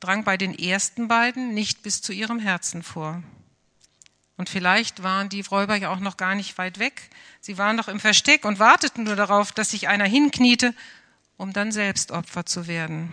drang 0.00 0.24
bei 0.24 0.38
den 0.38 0.58
ersten 0.58 1.08
beiden 1.08 1.52
nicht 1.52 1.82
bis 1.82 2.00
zu 2.00 2.14
ihrem 2.14 2.38
Herzen 2.38 2.82
vor. 2.82 3.22
Und 4.38 4.48
vielleicht 4.48 5.02
waren 5.02 5.28
die 5.28 5.42
Räuber 5.42 5.76
ja 5.76 5.90
auch 5.90 6.00
noch 6.00 6.16
gar 6.16 6.34
nicht 6.34 6.56
weit 6.56 6.78
weg. 6.78 7.10
Sie 7.42 7.58
waren 7.58 7.76
noch 7.76 7.88
im 7.88 8.00
Versteck 8.00 8.46
und 8.46 8.60
warteten 8.60 9.04
nur 9.04 9.16
darauf, 9.16 9.52
dass 9.52 9.72
sich 9.72 9.88
einer 9.88 10.06
hinkniete, 10.06 10.74
um 11.36 11.52
dann 11.52 11.70
selbst 11.70 12.12
Opfer 12.12 12.46
zu 12.46 12.66
werden. 12.66 13.12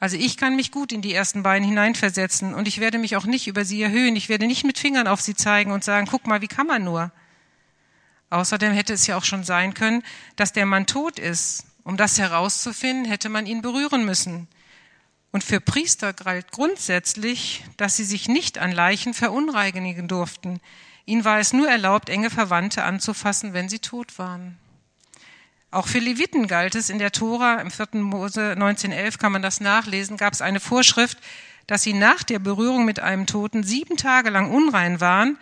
Also 0.00 0.16
ich 0.16 0.36
kann 0.36 0.54
mich 0.54 0.70
gut 0.70 0.92
in 0.92 1.02
die 1.02 1.12
ersten 1.12 1.42
beiden 1.42 1.66
hineinversetzen 1.66 2.54
und 2.54 2.68
ich 2.68 2.78
werde 2.78 2.98
mich 2.98 3.16
auch 3.16 3.24
nicht 3.24 3.48
über 3.48 3.64
sie 3.64 3.82
erhöhen. 3.82 4.14
Ich 4.14 4.28
werde 4.28 4.46
nicht 4.46 4.64
mit 4.64 4.78
Fingern 4.78 5.08
auf 5.08 5.20
sie 5.20 5.34
zeigen 5.34 5.72
und 5.72 5.82
sagen, 5.82 6.06
guck 6.08 6.26
mal, 6.26 6.40
wie 6.40 6.48
kann 6.48 6.68
man 6.68 6.84
nur? 6.84 7.10
Außerdem 8.30 8.72
hätte 8.72 8.92
es 8.92 9.06
ja 9.06 9.16
auch 9.16 9.24
schon 9.24 9.42
sein 9.42 9.74
können, 9.74 10.02
dass 10.36 10.52
der 10.52 10.66
Mann 10.66 10.86
tot 10.86 11.18
ist. 11.18 11.64
Um 11.82 11.96
das 11.96 12.18
herauszufinden, 12.18 13.06
hätte 13.06 13.28
man 13.28 13.46
ihn 13.46 13.62
berühren 13.62 14.04
müssen. 14.04 14.46
Und 15.32 15.42
für 15.42 15.60
Priester 15.60 16.12
galt 16.12 16.52
grundsätzlich, 16.52 17.64
dass 17.76 17.96
sie 17.96 18.04
sich 18.04 18.28
nicht 18.28 18.58
an 18.58 18.72
Leichen 18.72 19.14
verunreinigen 19.14 20.06
durften. 20.06 20.60
Ihnen 21.06 21.24
war 21.24 21.38
es 21.38 21.52
nur 21.52 21.68
erlaubt, 21.68 22.10
enge 22.10 22.30
Verwandte 22.30 22.84
anzufassen, 22.84 23.54
wenn 23.54 23.68
sie 23.68 23.78
tot 23.78 24.18
waren. 24.18 24.58
Auch 25.70 25.86
für 25.86 25.98
Leviten 25.98 26.46
galt 26.46 26.74
es 26.74 26.88
in 26.88 26.98
der 26.98 27.12
Tora, 27.12 27.60
im 27.60 27.70
4. 27.70 28.00
Mose 28.00 28.52
1911 28.52 29.18
kann 29.18 29.32
man 29.32 29.42
das 29.42 29.60
nachlesen, 29.60 30.16
gab 30.16 30.32
es 30.32 30.40
eine 30.40 30.60
Vorschrift, 30.60 31.18
dass 31.66 31.82
sie 31.82 31.92
nach 31.92 32.22
der 32.22 32.38
Berührung 32.38 32.86
mit 32.86 33.00
einem 33.00 33.26
Toten 33.26 33.62
sieben 33.62 33.98
Tage 33.98 34.30
lang 34.30 34.50
unrein 34.50 35.02
waren 35.02 35.36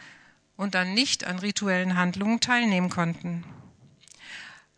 und 0.56 0.74
dann 0.74 0.94
nicht 0.94 1.24
an 1.24 1.38
rituellen 1.38 1.96
Handlungen 1.96 2.40
teilnehmen 2.40 2.90
konnten. 2.90 3.44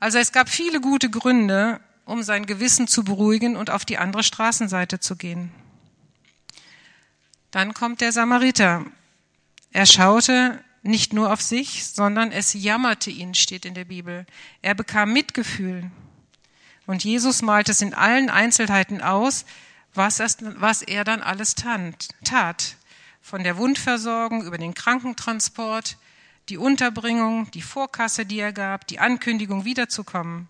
Also 0.00 0.18
es 0.18 0.32
gab 0.32 0.50
viele 0.50 0.82
gute 0.82 1.08
Gründe, 1.08 1.80
um 2.04 2.22
sein 2.22 2.44
Gewissen 2.44 2.86
zu 2.86 3.02
beruhigen 3.02 3.56
und 3.56 3.70
auf 3.70 3.86
die 3.86 3.96
andere 3.96 4.22
Straßenseite 4.22 5.00
zu 5.00 5.16
gehen. 5.16 5.50
Dann 7.50 7.72
kommt 7.72 8.02
der 8.02 8.12
Samariter. 8.12 8.84
Er 9.72 9.86
schaute 9.86 10.62
nicht 10.88 11.12
nur 11.12 11.32
auf 11.32 11.40
sich, 11.40 11.86
sondern 11.86 12.32
es 12.32 12.54
jammerte 12.54 13.10
ihn, 13.10 13.34
steht 13.34 13.64
in 13.64 13.74
der 13.74 13.84
Bibel. 13.84 14.26
Er 14.62 14.74
bekam 14.74 15.12
Mitgefühl. 15.12 15.90
Und 16.86 17.04
Jesus 17.04 17.42
malt 17.42 17.68
es 17.68 17.82
in 17.82 17.94
allen 17.94 18.30
Einzelheiten 18.30 19.02
aus, 19.02 19.44
was, 19.94 20.20
es, 20.20 20.38
was 20.40 20.82
er 20.82 21.04
dann 21.04 21.20
alles 21.22 21.54
tat. 21.54 22.76
Von 23.20 23.44
der 23.44 23.58
Wundversorgung 23.58 24.42
über 24.44 24.56
den 24.56 24.74
Krankentransport, 24.74 25.98
die 26.48 26.56
Unterbringung, 26.56 27.50
die 27.50 27.62
Vorkasse, 27.62 28.24
die 28.24 28.40
er 28.40 28.54
gab, 28.54 28.86
die 28.86 28.98
Ankündigung 28.98 29.66
wiederzukommen. 29.66 30.48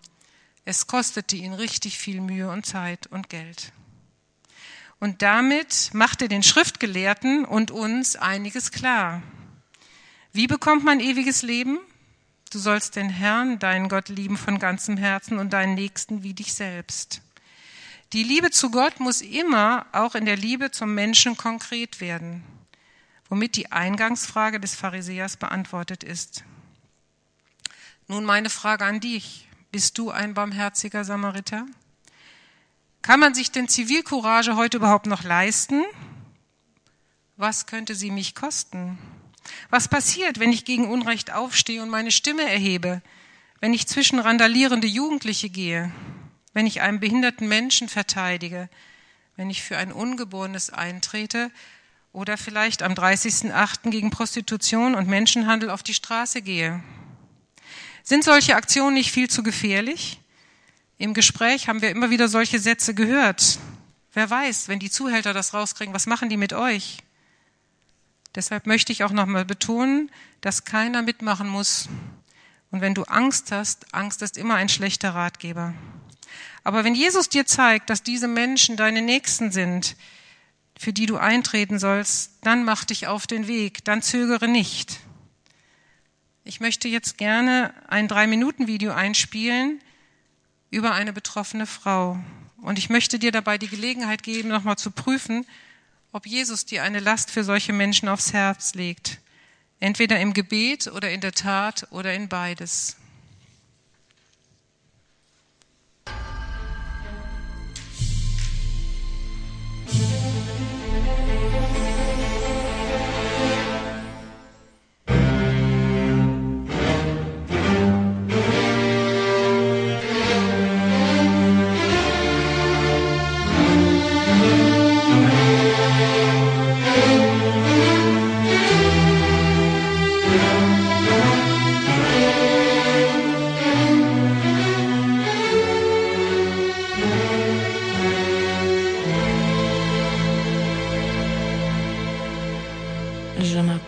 Es 0.63 0.87
kostete 0.87 1.35
ihn 1.35 1.53
richtig 1.53 1.97
viel 1.97 2.21
Mühe 2.21 2.49
und 2.49 2.65
Zeit 2.65 3.07
und 3.07 3.29
Geld. 3.29 3.73
Und 5.01 5.21
damit 5.21 5.89
machte 5.93 6.29
den 6.29 6.43
Schriftgelehrten 6.43 7.43
und 7.43 7.71
uns 7.71 8.15
einiges 8.15 8.71
klar. 8.71 9.21
Wie 10.31 10.47
bekommt 10.47 10.83
man 10.83 10.99
ewiges 10.99 11.41
Leben? 11.41 11.79
Du 12.51 12.59
sollst 12.59 12.95
den 12.95 13.09
Herrn, 13.09 13.59
deinen 13.59 13.89
Gott, 13.89 14.09
lieben 14.09 14.37
von 14.37 14.59
ganzem 14.59 14.97
Herzen 14.97 15.39
und 15.39 15.53
deinen 15.53 15.73
Nächsten 15.73 16.23
wie 16.23 16.33
dich 16.33 16.53
selbst. 16.53 17.21
Die 18.13 18.23
Liebe 18.23 18.49
zu 18.49 18.71
Gott 18.71 18.99
muss 18.99 19.21
immer 19.21 19.85
auch 19.91 20.15
in 20.15 20.25
der 20.25 20.37
Liebe 20.37 20.71
zum 20.71 20.95
Menschen 20.95 21.37
konkret 21.37 22.01
werden, 22.01 22.43
womit 23.27 23.55
die 23.55 23.71
Eingangsfrage 23.71 24.59
des 24.59 24.75
Pharisäers 24.75 25.37
beantwortet 25.37 26.03
ist. 26.03 26.43
Nun 28.07 28.25
meine 28.25 28.49
Frage 28.49 28.85
an 28.85 28.99
dich. 28.99 29.47
Bist 29.71 29.99
du 29.99 30.09
ein 30.09 30.33
barmherziger 30.33 31.05
Samariter? 31.05 31.67
Kann 33.03 33.19
man 33.19 33.35
sich 33.35 33.51
denn 33.51 33.67
Zivilcourage 33.67 34.55
heute 34.55 34.77
überhaupt 34.77 35.05
noch 35.05 35.23
leisten? 35.23 35.83
Was 37.37 37.67
könnte 37.67 37.93
sie 37.93 38.09
mich 38.09 38.33
kosten? 38.33 38.97
Was 39.69 39.87
passiert, 39.87 40.39
wenn 40.39 40.51
ich 40.51 40.65
gegen 40.65 40.89
Unrecht 40.89 41.31
aufstehe 41.31 41.81
und 41.81 41.89
meine 41.89 42.11
Stimme 42.11 42.43
erhebe? 42.43 43.01
Wenn 43.59 43.73
ich 43.73 43.87
zwischen 43.87 44.19
randalierende 44.19 44.87
Jugendliche 44.87 45.49
gehe? 45.49 45.91
Wenn 46.53 46.65
ich 46.65 46.81
einen 46.81 46.99
behinderten 46.99 47.47
Menschen 47.47 47.89
verteidige? 47.89 48.69
Wenn 49.35 49.49
ich 49.49 49.61
für 49.61 49.77
ein 49.77 49.91
Ungeborenes 49.91 50.69
eintrete? 50.69 51.51
Oder 52.11 52.37
vielleicht 52.37 52.81
am 52.81 52.93
30.08. 52.93 53.91
gegen 53.91 54.09
Prostitution 54.09 54.95
und 54.95 55.07
Menschenhandel 55.07 55.69
auf 55.69 55.83
die 55.83 55.93
Straße 55.93 56.41
gehe? 56.41 56.83
Sind 58.03 58.23
solche 58.23 58.55
Aktionen 58.55 58.95
nicht 58.95 59.11
viel 59.11 59.29
zu 59.29 59.43
gefährlich? 59.43 60.19
Im 60.97 61.13
Gespräch 61.13 61.67
haben 61.67 61.81
wir 61.81 61.91
immer 61.91 62.09
wieder 62.09 62.27
solche 62.27 62.59
Sätze 62.59 62.93
gehört. 62.93 63.59
Wer 64.13 64.29
weiß, 64.29 64.67
wenn 64.67 64.79
die 64.79 64.89
Zuhälter 64.89 65.33
das 65.33 65.53
rauskriegen, 65.53 65.93
was 65.93 66.07
machen 66.07 66.29
die 66.29 66.37
mit 66.37 66.51
euch? 66.51 66.97
Deshalb 68.35 68.67
möchte 68.67 68.91
ich 68.91 69.03
auch 69.03 69.11
nochmal 69.11 69.45
betonen, 69.45 70.11
dass 70.41 70.65
keiner 70.65 71.01
mitmachen 71.01 71.47
muss. 71.47 71.89
Und 72.71 72.81
wenn 72.81 72.93
du 72.93 73.03
Angst 73.03 73.51
hast, 73.51 73.93
Angst 73.93 74.21
ist 74.21 74.37
immer 74.37 74.55
ein 74.55 74.69
schlechter 74.69 75.15
Ratgeber. 75.15 75.73
Aber 76.63 76.83
wenn 76.83 76.93
Jesus 76.93 77.29
dir 77.29 77.45
zeigt, 77.45 77.89
dass 77.89 78.03
diese 78.03 78.27
Menschen 78.27 78.77
deine 78.77 79.01
Nächsten 79.01 79.51
sind, 79.51 79.95
für 80.77 80.93
die 80.93 81.07
du 81.07 81.17
eintreten 81.17 81.79
sollst, 81.79 82.33
dann 82.41 82.63
mach 82.63 82.85
dich 82.85 83.07
auf 83.07 83.27
den 83.27 83.47
Weg, 83.47 83.83
dann 83.85 84.01
zögere 84.01 84.47
nicht. 84.47 84.99
Ich 86.43 86.59
möchte 86.59 86.87
jetzt 86.87 87.17
gerne 87.17 87.73
ein 87.87 88.07
Drei-Minuten-Video 88.07 88.93
einspielen 88.93 89.81
über 90.69 90.93
eine 90.93 91.11
betroffene 91.11 91.65
Frau. 91.65 92.19
Und 92.61 92.77
ich 92.77 92.89
möchte 92.89 93.19
dir 93.19 93.31
dabei 93.31 93.57
die 93.57 93.67
Gelegenheit 93.67 94.23
geben, 94.23 94.49
nochmal 94.49 94.77
zu 94.77 94.91
prüfen, 94.91 95.45
ob 96.11 96.25
Jesus 96.25 96.65
dir 96.65 96.83
eine 96.83 96.99
Last 96.99 97.31
für 97.31 97.43
solche 97.43 97.73
Menschen 97.73 98.09
aufs 98.09 98.33
Herz 98.33 98.73
legt. 98.73 99.19
Entweder 99.79 100.19
im 100.19 100.33
Gebet 100.33 100.87
oder 100.87 101.09
in 101.09 101.21
der 101.21 101.31
Tat 101.31 101.87
oder 101.91 102.13
in 102.13 102.27
beides. 102.27 102.98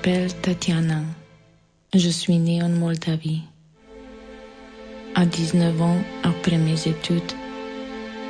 Tatiana. 0.04 1.04
Je 1.94 2.10
suis 2.10 2.40
née 2.40 2.64
en 2.64 2.70
Moldavie. 2.70 3.42
À 5.14 5.26
19 5.26 5.80
ans, 5.80 5.98
après 6.24 6.58
mes 6.58 6.88
études, 6.88 7.32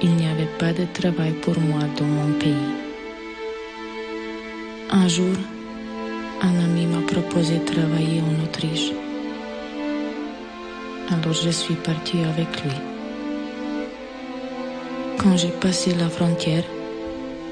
il 0.01 0.13
n'y 0.15 0.27
avait 0.27 0.51
pas 0.59 0.73
de 0.73 0.85
travail 0.93 1.31
pour 1.41 1.57
moi 1.61 1.79
dans 1.97 2.05
mon 2.05 2.33
pays. 2.39 2.73
Un 4.89 5.07
jour, 5.07 5.33
un 6.41 6.59
ami 6.59 6.87
m'a 6.87 7.07
proposé 7.07 7.59
de 7.59 7.65
travailler 7.65 8.21
en 8.21 8.43
Autriche. 8.43 8.91
Alors 11.09 11.33
je 11.33 11.51
suis 11.51 11.75
partie 11.75 12.21
avec 12.23 12.49
lui. 12.65 12.77
Quand 15.19 15.37
j'ai 15.37 15.55
passé 15.61 15.95
la 15.95 16.09
frontière, 16.09 16.65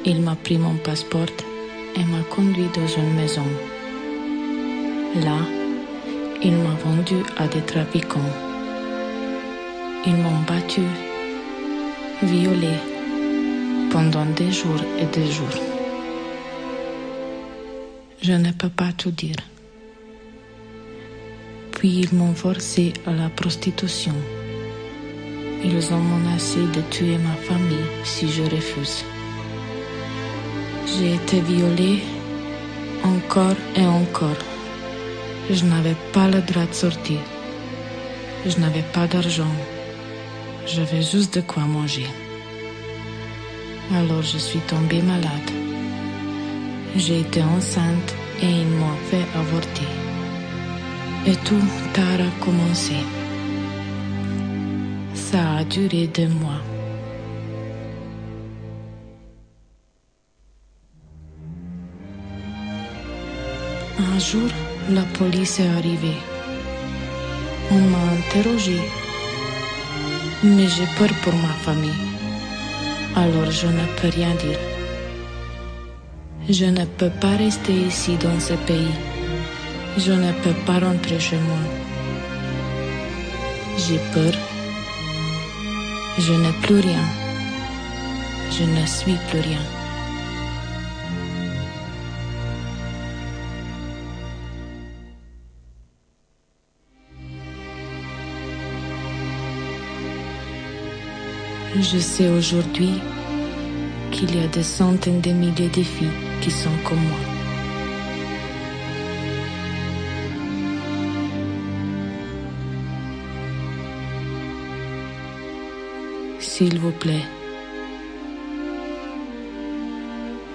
il 0.05 0.21
m'a 0.21 0.35
pris 0.35 0.57
mon 0.57 0.75
passeport 0.75 1.31
et 1.95 2.03
m'a 2.03 2.23
conduit 2.35 2.67
dans 2.75 2.87
une 3.01 3.13
maison. 3.13 3.45
Là, 5.15 5.39
il 6.43 6.53
m'a 6.53 6.75
vendu 6.85 7.15
à 7.37 7.47
des 7.47 7.61
trafiquants. 7.61 8.31
Ils 10.05 10.15
m'ont 10.15 10.41
battu, 10.47 10.83
violé 12.21 12.75
pendant 13.91 14.25
des 14.37 14.51
jours 14.51 14.83
et 14.99 15.05
des 15.05 15.25
jours. 15.31 15.59
Je 18.21 18.33
ne 18.33 18.51
peux 18.51 18.69
pas 18.69 18.91
tout 18.95 19.09
dire. 19.09 19.41
Puis 21.71 22.01
ils 22.01 22.13
m'ont 22.13 22.35
forcé 22.35 22.93
à 23.07 23.11
la 23.11 23.29
prostitution. 23.29 24.13
Ils 25.63 25.91
ont 25.91 26.03
menacé 26.13 26.59
de 26.75 26.81
tuer 26.91 27.17
ma 27.17 27.35
famille 27.47 27.89
si 28.03 28.29
je 28.29 28.43
refuse. 28.43 29.03
J'ai 30.85 31.15
été 31.15 31.41
violée 31.41 32.03
encore 33.03 33.57
et 33.75 33.85
encore. 33.85 34.48
Je 35.51 35.65
n'avais 35.65 35.95
pas 36.13 36.27
le 36.27 36.41
droit 36.41 36.65
de 36.65 36.73
sortir. 36.73 37.19
Je 38.45 38.57
n'avais 38.59 38.85
pas 38.93 39.07
d'argent. 39.07 39.55
j'avais 40.67 41.01
juste 41.01 41.33
de 41.35 41.41
quoi 41.41 41.63
manger. 41.63 42.05
Alors 43.91 44.21
je 44.21 44.37
suis 44.37 44.59
tombée 44.59 45.01
malade. 45.01 45.49
J'ai 46.95 47.21
été 47.21 47.41
enceinte 47.41 48.15
et 48.43 48.51
ils 48.61 48.67
m'ont 48.67 48.99
fait 49.09 49.25
avorter. 49.35 49.91
Et 51.25 51.35
tout 51.47 51.65
a 51.97 52.09
recommencé. 52.23 52.93
Ça 55.15 55.57
a 55.57 55.63
duré 55.63 56.07
deux 56.07 56.27
mois. 56.27 56.61
Un 63.99 64.19
jour, 64.19 64.49
la 64.89 65.03
police 65.17 65.59
est 65.59 65.67
arrivée. 65.77 66.17
On 67.71 67.79
m'a 67.91 68.03
interrogé. 68.17 68.79
Mais 70.43 70.67
j'ai 70.67 70.87
peur 70.97 71.09
pour 71.23 71.33
ma 71.33 71.53
famille. 71.65 72.03
Alors 73.15 73.51
je 73.51 73.67
ne 73.67 73.85
peux 73.97 74.09
rien 74.09 74.33
dire. 74.35 74.59
Je 76.49 76.65
ne 76.65 76.85
peux 76.85 77.11
pas 77.21 77.35
rester 77.37 77.73
ici 77.73 78.17
dans 78.17 78.39
ce 78.39 78.53
pays. 78.53 78.95
Je 79.97 80.13
ne 80.13 80.31
peux 80.43 80.57
pas 80.65 80.79
rentrer 80.79 81.19
chez 81.19 81.37
moi. 81.37 81.63
J'ai 83.77 83.99
peur. 84.13 84.33
Je 86.17 86.33
n'ai 86.33 86.53
plus 86.63 86.79
rien. 86.79 87.05
Je 88.51 88.63
ne 88.63 88.85
suis 88.85 89.17
plus 89.29 89.41
rien. 89.41 89.78
Je 101.81 101.97
sais 101.97 102.27
aujourd'hui 102.27 102.99
qu'il 104.11 104.35
y 104.35 104.43
a 104.43 104.47
des 104.47 104.63
centaines 104.63 105.21
de 105.21 105.31
milliers 105.31 105.69
de 105.69 105.81
filles 105.81 106.09
qui 106.41 106.51
sont 106.51 106.69
comme 106.83 106.99
moi. 106.99 107.17
S'il 116.39 116.79
vous 116.79 116.91
plaît, 116.91 117.23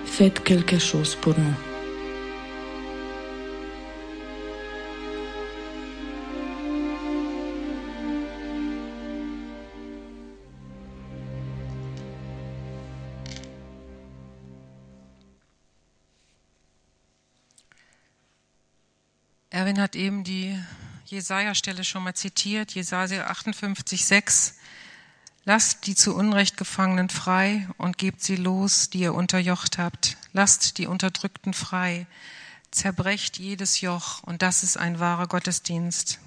faites 0.05 0.45
quelque 0.45 0.79
chose 0.79 1.15
pour 1.15 1.33
nous. 1.39 1.74
Hat 19.95 20.01
eben 20.01 20.25
die 20.25 20.59
Jesaja-Stelle 21.07 21.85
schon 21.85 22.03
mal 22.03 22.15
zitiert, 22.15 22.73
Jesaja 22.73 23.29
58, 23.29 24.05
6. 24.05 24.55
Lasst 25.45 25.87
die 25.87 25.95
zu 25.95 26.17
Unrecht 26.17 26.57
Gefangenen 26.57 27.11
frei 27.11 27.69
und 27.79 27.97
gebt 27.97 28.21
sie 28.21 28.35
los, 28.35 28.91
die 28.91 28.99
ihr 28.99 29.15
unterjocht 29.15 29.79
habt. 29.79 30.17
Lasst 30.33 30.79
die 30.79 30.89
Unterdrückten 30.89 31.55
frei. 31.55 32.09
Zerbrecht 32.73 33.39
jedes 33.39 33.83
Joch 33.83 34.21
und 34.25 34.43
das 34.43 34.65
ist 34.65 34.77
ein 34.77 34.99
wahrer 34.99 35.29
Gottesdienst. 35.29 36.19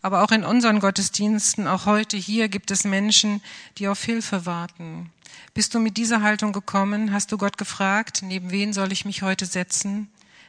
Aber 0.00 0.22
auch 0.22 0.30
in 0.30 0.42
unseren 0.42 0.80
Gottesdiensten, 0.80 1.66
auch 1.66 1.84
heute 1.84 2.16
hier, 2.16 2.48
gibt 2.48 2.70
es 2.70 2.84
Menschen, 2.84 3.42
die 3.76 3.88
auf 3.88 4.02
Hilfe 4.02 4.46
warten. 4.46 5.12
Bist 5.52 5.74
du 5.74 5.80
mit 5.80 5.98
dieser 5.98 6.22
Haltung 6.22 6.54
gekommen? 6.54 7.12
Hast 7.12 7.30
du 7.30 7.36
Gott 7.36 7.58
gefragt, 7.58 8.22
neben 8.22 8.52
wen 8.52 8.72
soll 8.72 8.90
ich 8.90 9.04
mich 9.04 9.20
heute 9.20 9.44
setzen? 9.44 10.08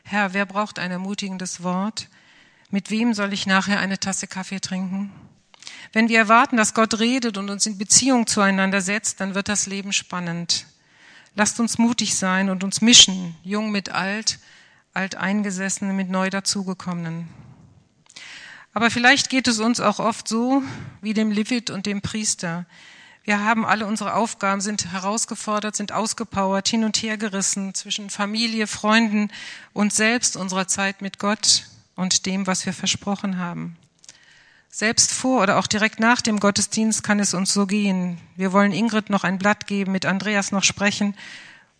Herr, 0.09 0.33
wer 0.33 0.45
braucht 0.45 0.79
ein 0.79 0.89
ermutigendes 0.89 1.63
Wort? 1.63 2.07
Mit 2.69 2.91
wem 2.91 3.13
soll 3.13 3.33
ich 3.33 3.45
nachher 3.45 3.79
eine 3.79 3.99
Tasse 3.99 4.25
Kaffee 4.25 4.61
trinken? 4.61 5.11
Wenn 5.91 6.07
wir 6.07 6.17
erwarten, 6.17 6.55
dass 6.55 6.73
Gott 6.73 6.99
redet 6.99 7.37
und 7.37 7.49
uns 7.49 7.65
in 7.65 7.77
Beziehung 7.77 8.25
zueinander 8.25 8.79
setzt, 8.79 9.19
dann 9.19 9.35
wird 9.35 9.49
das 9.49 9.65
Leben 9.65 9.91
spannend. 9.91 10.65
Lasst 11.35 11.59
uns 11.59 11.77
mutig 11.77 12.15
sein 12.15 12.49
und 12.49 12.63
uns 12.63 12.79
mischen, 12.79 13.35
jung 13.43 13.69
mit 13.69 13.89
alt, 13.89 14.39
alteingesessene 14.93 15.91
mit 15.91 16.09
neu 16.09 16.29
dazugekommenen. 16.29 17.27
Aber 18.71 18.89
vielleicht 18.89 19.29
geht 19.29 19.49
es 19.49 19.59
uns 19.59 19.81
auch 19.81 19.99
oft 19.99 20.29
so 20.29 20.63
wie 21.01 21.15
dem 21.15 21.31
Levit 21.31 21.69
und 21.69 21.85
dem 21.85 22.01
Priester. 22.01 22.65
Wir 23.27 23.43
haben 23.43 23.65
alle 23.65 23.85
unsere 23.85 24.13
Aufgaben, 24.13 24.61
sind 24.61 24.93
herausgefordert, 24.93 25.75
sind 25.75 25.91
ausgepowert, 25.91 26.69
hin 26.69 26.85
und 26.85 26.95
her 26.95 27.17
gerissen 27.17 27.73
zwischen 27.73 28.09
Familie, 28.09 28.67
Freunden 28.67 29.31
und 29.73 29.91
selbst 29.91 30.37
unserer 30.37 30.69
Zeit 30.69 31.01
mit 31.01 31.19
Gott 31.19 31.65
und 31.97 32.25
dem, 32.25 32.47
was 32.47 32.65
wir 32.65 32.71
versprochen 32.71 33.37
haben. 33.37 33.75
Selbst 34.69 35.11
vor 35.11 35.43
oder 35.43 35.59
auch 35.59 35.67
direkt 35.67 35.99
nach 35.99 36.21
dem 36.21 36.39
Gottesdienst 36.39 37.03
kann 37.03 37.19
es 37.19 37.33
uns 37.33 37.51
so 37.51 37.67
gehen. 37.67 38.17
Wir 38.37 38.53
wollen 38.53 38.71
Ingrid 38.71 39.09
noch 39.09 39.25
ein 39.25 39.39
Blatt 39.39 39.67
geben, 39.67 39.91
mit 39.91 40.05
Andreas 40.05 40.53
noch 40.53 40.63
sprechen 40.63 41.13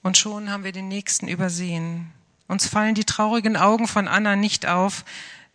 und 0.03 0.17
schon 0.17 0.51
haben 0.51 0.65
wir 0.65 0.73
den 0.73 0.89
nächsten 0.89 1.29
übersehen. 1.29 2.11
Uns 2.49 2.67
fallen 2.67 2.93
die 2.93 3.05
traurigen 3.05 3.55
Augen 3.55 3.87
von 3.87 4.09
Anna 4.09 4.35
nicht 4.35 4.67
auf, 4.67 5.05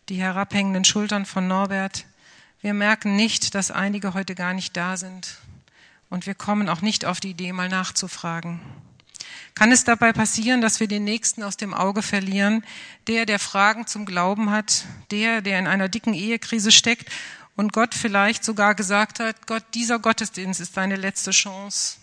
die 0.08 0.16
herabhängenden 0.16 0.86
Schultern 0.86 1.26
von 1.26 1.46
Norbert. 1.46 2.06
Wir 2.62 2.72
merken 2.72 3.14
nicht, 3.14 3.54
dass 3.54 3.70
einige 3.70 4.14
heute 4.14 4.34
gar 4.34 4.54
nicht 4.54 4.74
da 4.74 4.96
sind. 4.96 5.36
Und 6.12 6.26
wir 6.26 6.34
kommen 6.34 6.68
auch 6.68 6.82
nicht 6.82 7.06
auf 7.06 7.20
die 7.20 7.30
Idee, 7.30 7.54
mal 7.54 7.70
nachzufragen. 7.70 8.60
Kann 9.54 9.72
es 9.72 9.84
dabei 9.84 10.12
passieren, 10.12 10.60
dass 10.60 10.78
wir 10.78 10.86
den 10.86 11.04
Nächsten 11.04 11.42
aus 11.42 11.56
dem 11.56 11.72
Auge 11.72 12.02
verlieren? 12.02 12.66
Der, 13.06 13.24
der 13.24 13.38
Fragen 13.38 13.86
zum 13.86 14.04
Glauben 14.04 14.50
hat, 14.50 14.84
der, 15.10 15.40
der 15.40 15.58
in 15.58 15.66
einer 15.66 15.88
dicken 15.88 16.12
Ehekrise 16.12 16.70
steckt 16.70 17.10
und 17.56 17.72
Gott 17.72 17.94
vielleicht 17.94 18.44
sogar 18.44 18.74
gesagt 18.74 19.20
hat, 19.20 19.46
Gott, 19.46 19.64
dieser 19.72 19.98
Gottesdienst 19.98 20.60
ist 20.60 20.76
deine 20.76 20.96
letzte 20.96 21.30
Chance. 21.30 21.96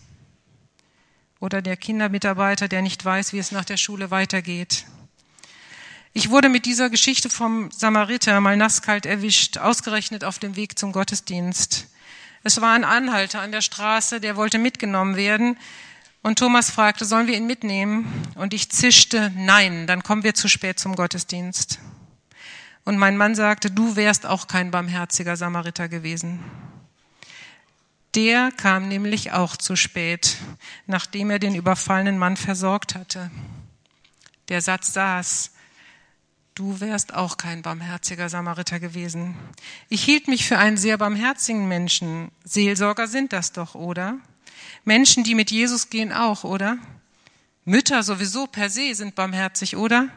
Oder 1.38 1.62
der 1.62 1.76
Kindermitarbeiter, 1.76 2.66
der 2.66 2.82
nicht 2.82 3.04
weiß, 3.04 3.32
wie 3.32 3.38
es 3.38 3.52
nach 3.52 3.64
der 3.64 3.76
Schule 3.76 4.10
weitergeht. 4.10 4.86
Ich 6.14 6.30
wurde 6.30 6.48
mit 6.48 6.66
dieser 6.66 6.90
Geschichte 6.90 7.30
vom 7.30 7.70
Samariter 7.70 8.40
mal 8.40 8.56
nasskalt 8.56 9.06
erwischt, 9.06 9.58
ausgerechnet 9.58 10.24
auf 10.24 10.40
dem 10.40 10.56
Weg 10.56 10.80
zum 10.80 10.90
Gottesdienst. 10.90 11.89
Es 12.42 12.60
war 12.60 12.72
ein 12.72 12.84
Anhalter 12.84 13.40
an 13.40 13.52
der 13.52 13.60
Straße, 13.60 14.20
der 14.20 14.36
wollte 14.36 14.58
mitgenommen 14.58 15.16
werden. 15.16 15.58
Und 16.22 16.38
Thomas 16.38 16.70
fragte, 16.70 17.04
sollen 17.04 17.26
wir 17.26 17.36
ihn 17.36 17.46
mitnehmen? 17.46 18.10
Und 18.34 18.54
ich 18.54 18.70
zischte, 18.70 19.32
nein, 19.36 19.86
dann 19.86 20.02
kommen 20.02 20.22
wir 20.22 20.34
zu 20.34 20.48
spät 20.48 20.78
zum 20.78 20.96
Gottesdienst. 20.96 21.78
Und 22.84 22.96
mein 22.96 23.16
Mann 23.16 23.34
sagte, 23.34 23.70
du 23.70 23.96
wärst 23.96 24.26
auch 24.26 24.46
kein 24.46 24.70
barmherziger 24.70 25.36
Samariter 25.36 25.88
gewesen. 25.88 26.40
Der 28.14 28.50
kam 28.50 28.88
nämlich 28.88 29.32
auch 29.32 29.56
zu 29.56 29.76
spät, 29.76 30.38
nachdem 30.86 31.30
er 31.30 31.38
den 31.38 31.54
überfallenen 31.54 32.18
Mann 32.18 32.36
versorgt 32.36 32.94
hatte. 32.94 33.30
Der 34.48 34.60
Satz 34.62 34.92
saß, 34.92 35.52
du 36.60 36.78
wärst 36.78 37.14
auch 37.14 37.38
kein 37.38 37.62
barmherziger 37.62 38.28
Samariter 38.28 38.80
gewesen. 38.80 39.34
Ich 39.88 40.04
hielt 40.04 40.28
mich 40.28 40.46
für 40.46 40.58
einen 40.58 40.76
sehr 40.76 40.98
barmherzigen 40.98 41.66
Menschen. 41.66 42.30
Seelsorger 42.44 43.08
sind 43.08 43.32
das 43.32 43.52
doch, 43.52 43.74
oder? 43.74 44.18
Menschen, 44.84 45.24
die 45.24 45.34
mit 45.34 45.50
Jesus 45.50 45.88
gehen, 45.88 46.12
auch, 46.12 46.44
oder? 46.44 46.76
Mütter 47.64 48.02
sowieso 48.02 48.46
per 48.46 48.68
se 48.68 48.94
sind 48.94 49.14
barmherzig, 49.14 49.76
oder? 49.76 50.08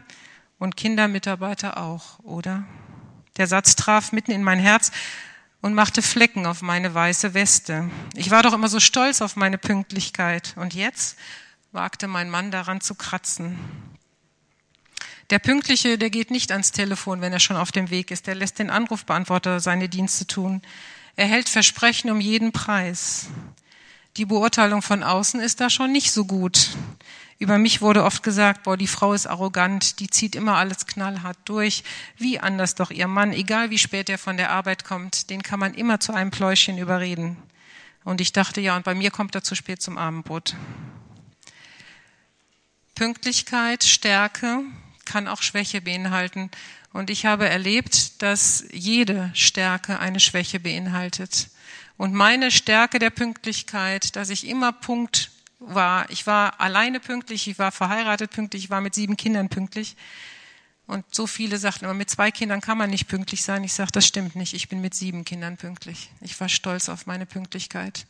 Und 0.59 0.75
Kindermitarbeiter 0.75 1.77
auch, 1.77 2.19
oder? 2.19 2.65
Der 3.37 3.47
Satz 3.47 3.77
traf 3.77 4.11
mitten 4.11 4.31
in 4.31 4.43
mein 4.43 4.59
Herz 4.59 4.91
und 5.61 5.73
machte 5.73 6.01
Flecken 6.01 6.45
auf 6.45 6.61
meine 6.61 6.93
weiße 6.93 7.33
Weste. 7.33 7.89
Ich 8.15 8.31
war 8.31 8.43
doch 8.43 8.53
immer 8.53 8.67
so 8.67 8.81
stolz 8.81 9.21
auf 9.21 9.37
meine 9.37 9.57
Pünktlichkeit. 9.57 10.55
Und 10.57 10.73
jetzt 10.73 11.17
wagte 11.71 12.09
mein 12.09 12.29
Mann 12.29 12.51
daran 12.51 12.81
zu 12.81 12.95
kratzen. 12.95 13.57
Der 15.33 15.39
Pünktliche, 15.39 15.97
der 15.97 16.11
geht 16.11 16.29
nicht 16.29 16.51
ans 16.51 16.71
Telefon, 16.71 17.19
wenn 17.19 17.33
er 17.33 17.39
schon 17.39 17.57
auf 17.57 17.71
dem 17.71 17.89
Weg 17.89 18.11
ist. 18.11 18.27
Der 18.27 18.35
lässt 18.35 18.59
den 18.59 18.69
Anrufbeantworter 18.69 19.59
seine 19.59 19.89
Dienste 19.89 20.27
tun. 20.27 20.61
Er 21.15 21.25
hält 21.25 21.49
Versprechen 21.49 22.11
um 22.11 22.21
jeden 22.21 22.51
Preis 22.51 23.29
die 24.17 24.25
Beurteilung 24.25 24.83
von 24.83 25.01
außen 25.01 25.39
ist 25.39 25.59
da 25.59 25.69
schon 25.71 25.91
nicht 25.91 26.11
so 26.11 26.25
gut. 26.25 26.69
Über 27.39 27.57
mich 27.57 27.81
wurde 27.81 28.03
oft 28.03 28.21
gesagt, 28.21 28.63
boah, 28.63 28.77
die 28.77 28.87
Frau 28.87 29.13
ist 29.13 29.25
arrogant, 29.25 29.99
die 29.99 30.07
zieht 30.07 30.35
immer 30.35 30.57
alles 30.57 30.85
knallhart 30.85 31.37
durch. 31.45 31.83
Wie 32.17 32.39
anders 32.39 32.75
doch 32.75 32.91
ihr 32.91 33.07
Mann, 33.07 33.33
egal 33.33 33.71
wie 33.71 33.79
spät 33.79 34.09
er 34.09 34.19
von 34.19 34.37
der 34.37 34.51
Arbeit 34.51 34.85
kommt, 34.85 35.31
den 35.31 35.41
kann 35.41 35.59
man 35.59 35.73
immer 35.73 35.99
zu 35.99 36.13
einem 36.13 36.29
Pläuschen 36.29 36.77
überreden. 36.77 37.37
Und 38.03 38.21
ich 38.21 38.33
dachte, 38.33 38.61
ja, 38.61 38.75
und 38.75 38.85
bei 38.85 38.93
mir 38.93 39.09
kommt 39.09 39.33
er 39.33 39.43
zu 39.43 39.55
spät 39.55 39.81
zum 39.81 39.97
Abendbrot. 39.97 40.55
Pünktlichkeit, 42.93 43.83
Stärke 43.83 44.61
kann 45.05 45.27
auch 45.27 45.41
Schwäche 45.41 45.81
beinhalten. 45.81 46.49
Und 46.91 47.09
ich 47.09 47.25
habe 47.25 47.49
erlebt, 47.49 48.21
dass 48.21 48.65
jede 48.71 49.31
Stärke 49.33 49.99
eine 49.99 50.19
Schwäche 50.19 50.59
beinhaltet. 50.59 51.49
Und 51.97 52.13
meine 52.13 52.51
Stärke 52.51 52.99
der 52.99 53.09
Pünktlichkeit, 53.09 54.15
dass 54.15 54.29
ich 54.29 54.47
immer 54.47 54.71
Punkt 54.71 55.31
war, 55.59 56.09
ich 56.09 56.27
war 56.27 56.59
alleine 56.59 56.99
pünktlich, 56.99 57.47
ich 57.47 57.59
war 57.59 57.71
verheiratet 57.71 58.31
pünktlich, 58.31 58.65
ich 58.65 58.69
war 58.69 58.81
mit 58.81 58.95
sieben 58.95 59.17
Kindern 59.17 59.49
pünktlich. 59.49 59.95
Und 60.85 61.05
so 61.15 61.27
viele 61.27 61.57
sagten 61.57 61.85
immer, 61.85 61.93
mit 61.93 62.09
zwei 62.09 62.29
Kindern 62.29 62.59
kann 62.59 62.77
man 62.77 62.89
nicht 62.89 63.07
pünktlich 63.07 63.43
sein. 63.43 63.63
Ich 63.63 63.73
sage, 63.73 63.91
das 63.91 64.05
stimmt 64.05 64.35
nicht. 64.35 64.53
Ich 64.53 64.67
bin 64.67 64.81
mit 64.81 64.93
sieben 64.93 65.23
Kindern 65.23 65.55
pünktlich. 65.55 66.09
Ich 66.19 66.39
war 66.39 66.49
stolz 66.49 66.89
auf 66.89 67.05
meine 67.05 67.25
Pünktlichkeit. 67.25 68.05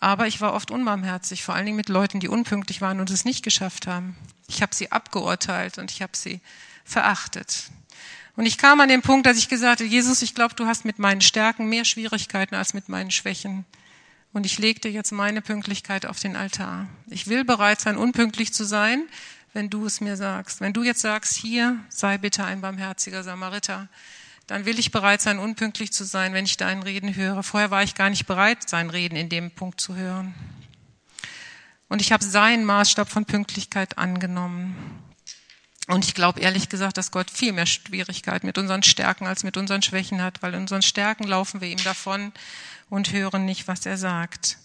Aber 0.00 0.26
ich 0.26 0.40
war 0.40 0.54
oft 0.54 0.70
unbarmherzig, 0.70 1.44
vor 1.44 1.54
allen 1.54 1.66
Dingen 1.66 1.76
mit 1.76 1.88
Leuten, 1.88 2.20
die 2.20 2.28
unpünktlich 2.28 2.80
waren 2.80 3.00
und 3.00 3.10
es 3.10 3.24
nicht 3.24 3.42
geschafft 3.42 3.86
haben. 3.86 4.16
Ich 4.48 4.62
habe 4.62 4.74
sie 4.74 4.90
abgeurteilt 4.90 5.78
und 5.78 5.92
ich 5.92 6.02
habe 6.02 6.16
sie 6.16 6.40
verachtet. 6.84 7.70
Und 8.34 8.46
ich 8.46 8.56
kam 8.56 8.80
an 8.80 8.88
den 8.88 9.02
Punkt, 9.02 9.26
dass 9.26 9.36
ich 9.36 9.48
gesagt 9.48 9.80
habe, 9.80 9.88
Jesus, 9.88 10.22
ich 10.22 10.34
glaube, 10.34 10.54
du 10.54 10.66
hast 10.66 10.84
mit 10.84 10.98
meinen 10.98 11.20
Stärken 11.20 11.68
mehr 11.68 11.84
Schwierigkeiten 11.84 12.54
als 12.54 12.72
mit 12.72 12.88
meinen 12.88 13.10
Schwächen. 13.10 13.64
Und 14.32 14.46
ich 14.46 14.58
legte 14.58 14.88
jetzt 14.88 15.12
meine 15.12 15.42
Pünktlichkeit 15.42 16.06
auf 16.06 16.20
den 16.20 16.36
Altar. 16.36 16.86
Ich 17.08 17.26
will 17.26 17.44
bereit 17.44 17.80
sein, 17.80 17.96
unpünktlich 17.96 18.52
zu 18.52 18.64
sein, 18.64 19.08
wenn 19.52 19.70
du 19.70 19.86
es 19.86 20.00
mir 20.00 20.16
sagst. 20.16 20.60
Wenn 20.60 20.72
du 20.72 20.82
jetzt 20.82 21.00
sagst, 21.00 21.34
hier 21.34 21.78
sei 21.88 22.18
bitte 22.18 22.44
ein 22.44 22.60
barmherziger 22.60 23.22
Samariter, 23.22 23.88
dann 24.46 24.64
will 24.64 24.78
ich 24.78 24.92
bereit 24.92 25.20
sein, 25.20 25.38
unpünktlich 25.38 25.92
zu 25.92 26.04
sein, 26.04 26.32
wenn 26.32 26.44
ich 26.44 26.56
deinen 26.56 26.82
Reden 26.82 27.14
höre. 27.14 27.42
Vorher 27.42 27.70
war 27.70 27.82
ich 27.82 27.94
gar 27.94 28.08
nicht 28.08 28.26
bereit, 28.26 28.68
sein 28.68 28.88
Reden 28.88 29.16
in 29.16 29.28
dem 29.28 29.50
Punkt 29.50 29.80
zu 29.80 29.94
hören. 29.94 30.34
Und 31.88 32.00
ich 32.00 32.12
habe 32.12 32.24
seinen 32.24 32.64
Maßstab 32.64 33.08
von 33.08 33.24
Pünktlichkeit 33.24 33.98
angenommen. 33.98 34.76
Und 35.86 36.04
ich 36.04 36.14
glaube 36.14 36.40
ehrlich 36.40 36.68
gesagt, 36.68 36.98
dass 36.98 37.10
Gott 37.10 37.30
viel 37.30 37.52
mehr 37.52 37.64
Schwierigkeiten 37.64 38.46
mit 38.46 38.58
unseren 38.58 38.82
Stärken 38.82 39.26
als 39.26 39.42
mit 39.42 39.56
unseren 39.56 39.80
Schwächen 39.80 40.22
hat, 40.22 40.42
weil 40.42 40.52
in 40.52 40.60
unseren 40.60 40.82
Stärken 40.82 41.24
laufen 41.24 41.62
wir 41.62 41.68
ihm 41.68 41.82
davon 41.82 42.32
und 42.90 43.12
hören 43.12 43.46
nicht, 43.46 43.68
was 43.68 43.86
er 43.86 43.96
sagt. 43.96 44.58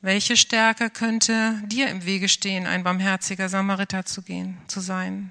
Welche 0.00 0.38
Stärke 0.38 0.88
könnte 0.88 1.62
dir 1.66 1.88
im 1.88 2.06
Wege 2.06 2.30
stehen, 2.30 2.66
ein 2.66 2.82
barmherziger 2.82 3.50
Samariter 3.50 4.06
zu 4.06 4.22
gehen, 4.22 4.56
zu 4.66 4.80
sein? 4.80 5.30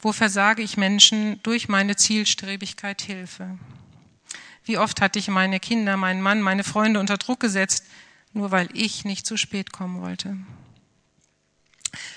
Wo 0.00 0.12
versage 0.12 0.62
ich 0.62 0.76
Menschen 0.76 1.40
durch 1.44 1.68
meine 1.68 1.94
Zielstrebigkeit 1.94 3.00
Hilfe? 3.02 3.56
Wie 4.64 4.78
oft 4.78 5.00
hatte 5.00 5.20
ich 5.20 5.28
meine 5.28 5.60
Kinder, 5.60 5.96
meinen 5.96 6.20
Mann, 6.20 6.40
meine 6.40 6.64
Freunde 6.64 6.98
unter 6.98 7.16
Druck 7.16 7.38
gesetzt, 7.38 7.84
nur 8.38 8.50
weil 8.52 8.68
ich 8.72 9.04
nicht 9.04 9.26
zu 9.26 9.36
spät 9.36 9.72
kommen 9.72 10.00
wollte? 10.00 10.38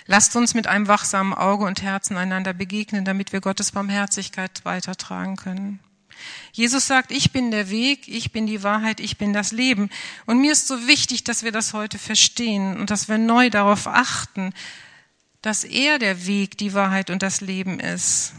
Lasst 0.05 0.35
uns 0.35 0.53
mit 0.53 0.67
einem 0.67 0.87
wachsamen 0.87 1.33
Auge 1.33 1.65
und 1.65 1.81
Herzen 1.81 2.15
einander 2.15 2.53
begegnen, 2.53 3.05
damit 3.05 3.33
wir 3.33 3.41
Gottes 3.41 3.71
Barmherzigkeit 3.71 4.63
weitertragen 4.63 5.35
können. 5.35 5.79
Jesus 6.51 6.85
sagt, 6.85 7.11
ich 7.11 7.31
bin 7.31 7.49
der 7.49 7.69
Weg, 7.69 8.07
ich 8.07 8.31
bin 8.31 8.45
die 8.45 8.61
Wahrheit, 8.61 8.99
ich 8.99 9.17
bin 9.17 9.33
das 9.33 9.51
Leben. 9.51 9.89
Und 10.27 10.39
mir 10.39 10.51
ist 10.51 10.67
so 10.67 10.87
wichtig, 10.87 11.23
dass 11.23 11.43
wir 11.43 11.51
das 11.51 11.73
heute 11.73 11.97
verstehen 11.97 12.79
und 12.79 12.91
dass 12.91 13.09
wir 13.09 13.17
neu 13.17 13.49
darauf 13.49 13.87
achten, 13.87 14.53
dass 15.41 15.63
er 15.63 15.97
der 15.97 16.27
Weg, 16.27 16.57
die 16.59 16.73
Wahrheit 16.73 17.09
und 17.09 17.23
das 17.23 17.41
Leben 17.41 17.79
ist. 17.79 18.33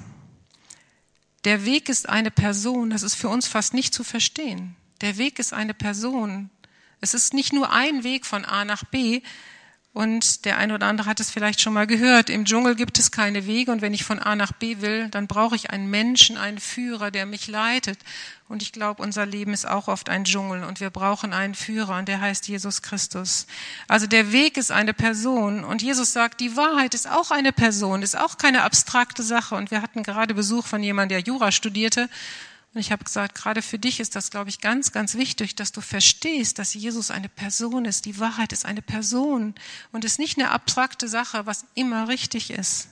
Der 1.45 1.65
Weg 1.65 1.89
ist 1.89 2.09
eine 2.09 2.31
Person, 2.31 2.91
das 2.91 3.03
ist 3.03 3.17
für 3.17 3.29
uns 3.29 3.49
fast 3.49 3.75
nicht 3.75 3.93
zu 3.93 4.05
verstehen. 4.05 4.77
Der 5.01 5.17
Weg 5.17 5.41
ist 5.41 5.53
eine 5.53 5.75
Person. 5.75 6.51
Es 7.03 7.13
ist 7.13 7.35
nicht 7.35 7.53
nur 7.53 7.71
ein 7.71 8.05
Weg 8.05 8.25
von 8.25 8.47
A 8.47 8.65
nach 8.65 8.85
B, 8.85 9.21
und 9.95 10.47
der 10.47 10.57
eine 10.57 10.75
oder 10.75 10.87
andere 10.87 11.07
hat 11.07 11.21
es 11.21 11.31
vielleicht 11.31 11.61
schon 11.61 11.75
mal 11.75 11.87
gehört. 11.87 12.31
Im 12.31 12.47
Dschungel 12.47 12.77
gibt 12.77 12.99
es 12.99 13.11
keine 13.11 13.47
Wege 13.47 13.71
und 13.71 13.83
wenn 13.83 13.93
ich 13.93 14.05
von 14.05 14.19
A 14.19 14.35
nach 14.37 14.53
B 14.53 14.81
will, 14.81 15.09
dann 15.11 15.27
brauche 15.27 15.55
ich 15.55 15.69
einen 15.69 15.91
Menschen, 15.91 16.39
einen 16.39 16.59
Führer, 16.59 17.11
der 17.11 17.27
mich 17.27 17.47
leitet. 17.47 17.99
Und 18.49 18.63
ich 18.63 18.73
glaube, 18.73 19.03
unser 19.03 19.27
Leben 19.27 19.53
ist 19.53 19.69
auch 19.69 19.89
oft 19.89 20.09
ein 20.09 20.25
Dschungel 20.25 20.65
und 20.65 20.81
wir 20.81 20.89
brauchen 20.89 21.35
einen 21.35 21.55
Führer 21.55 21.99
und 21.99 22.09
der 22.09 22.23
heißt 22.23 22.49
Jesus 22.49 22.81
Christus. 22.81 23.47
Also 23.87 24.07
der 24.07 24.33
Weg 24.33 24.57
ist 24.57 24.71
eine 24.73 24.95
Person 24.95 25.63
und 25.63 25.83
Jesus 25.83 26.15
sagt, 26.15 26.41
die 26.41 26.57
Wahrheit 26.57 26.95
ist 26.95 27.11
auch 27.11 27.31
eine 27.31 27.53
Person, 27.53 28.01
ist 28.01 28.17
auch 28.17 28.39
keine 28.39 28.63
abstrakte 28.63 29.23
Sache. 29.23 29.57
Und 29.57 29.71
wir 29.71 29.83
hatten 29.83 30.03
gerade 30.03 30.33
Besuch 30.33 30.67
von 30.67 30.83
jemandem, 30.83 31.19
der 31.19 31.27
Jura 31.27 31.53
studierte 31.53 32.09
und 32.75 32.81
ich 32.81 32.91
habe 32.91 33.05
gesagt, 33.05 33.35
gerade 33.35 33.61
für 33.61 33.79
dich 33.79 34.01
ist 34.01 34.17
das, 34.17 34.31
glaube 34.31 34.49
ich, 34.49 34.61
ganz, 34.61 34.93
ganz 34.93 35.15
wichtig, 35.15 35.55
dass 35.55 35.73
du 35.73 35.83
verstehst, 35.83 36.59
dass 36.59 36.73
Jesus 36.73 37.11
eine 37.11 37.29
Person 37.29 37.85
ist. 37.85 38.07
Die 38.07 38.19
Wahrheit 38.19 38.53
ist 38.53 38.65
eine 38.65 38.81
Person 38.81 39.55
und 39.93 40.07
ist 40.07 40.19
nicht 40.19 40.39
eine 40.39 40.51
abstrakte 40.51 41.07
Sache, 41.07 41.45
was 41.45 41.67
immer 41.75 42.09
richtig 42.09 42.51
ist. 42.51 42.89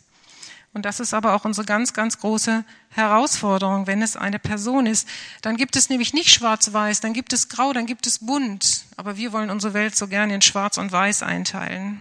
Und 0.73 0.85
das 0.85 1.01
ist 1.01 1.15
aber 1.15 1.35
auch 1.35 1.47
unsere 1.47 1.65
ganz, 1.65 1.95
ganz 1.95 2.19
große 2.19 2.65
Herausforderung, 2.91 3.87
wenn 3.87 4.03
es 4.03 4.17
eine 4.17 4.39
Person 4.39 4.87
ist. 4.87 5.09
Dann 5.41 5.57
gibt 5.57 5.75
es 5.75 5.89
nämlich 5.89 6.13
nicht 6.13 6.31
schwarz-weiß, 6.31 7.01
dann 7.01 7.15
gibt 7.15 7.33
es 7.33 7.49
grau, 7.49 7.73
dann 7.73 7.87
gibt 7.87 8.07
es 8.07 8.21
bunt. 8.21 8.85
Aber 8.97 9.17
wir 9.17 9.33
wollen 9.33 9.51
unsere 9.51 9.75
Welt 9.75 9.97
so 9.97 10.07
gerne 10.07 10.35
in 10.35 10.43
schwarz 10.43 10.77
und 10.77 10.93
weiß 10.93 11.23
einteilen. 11.23 12.01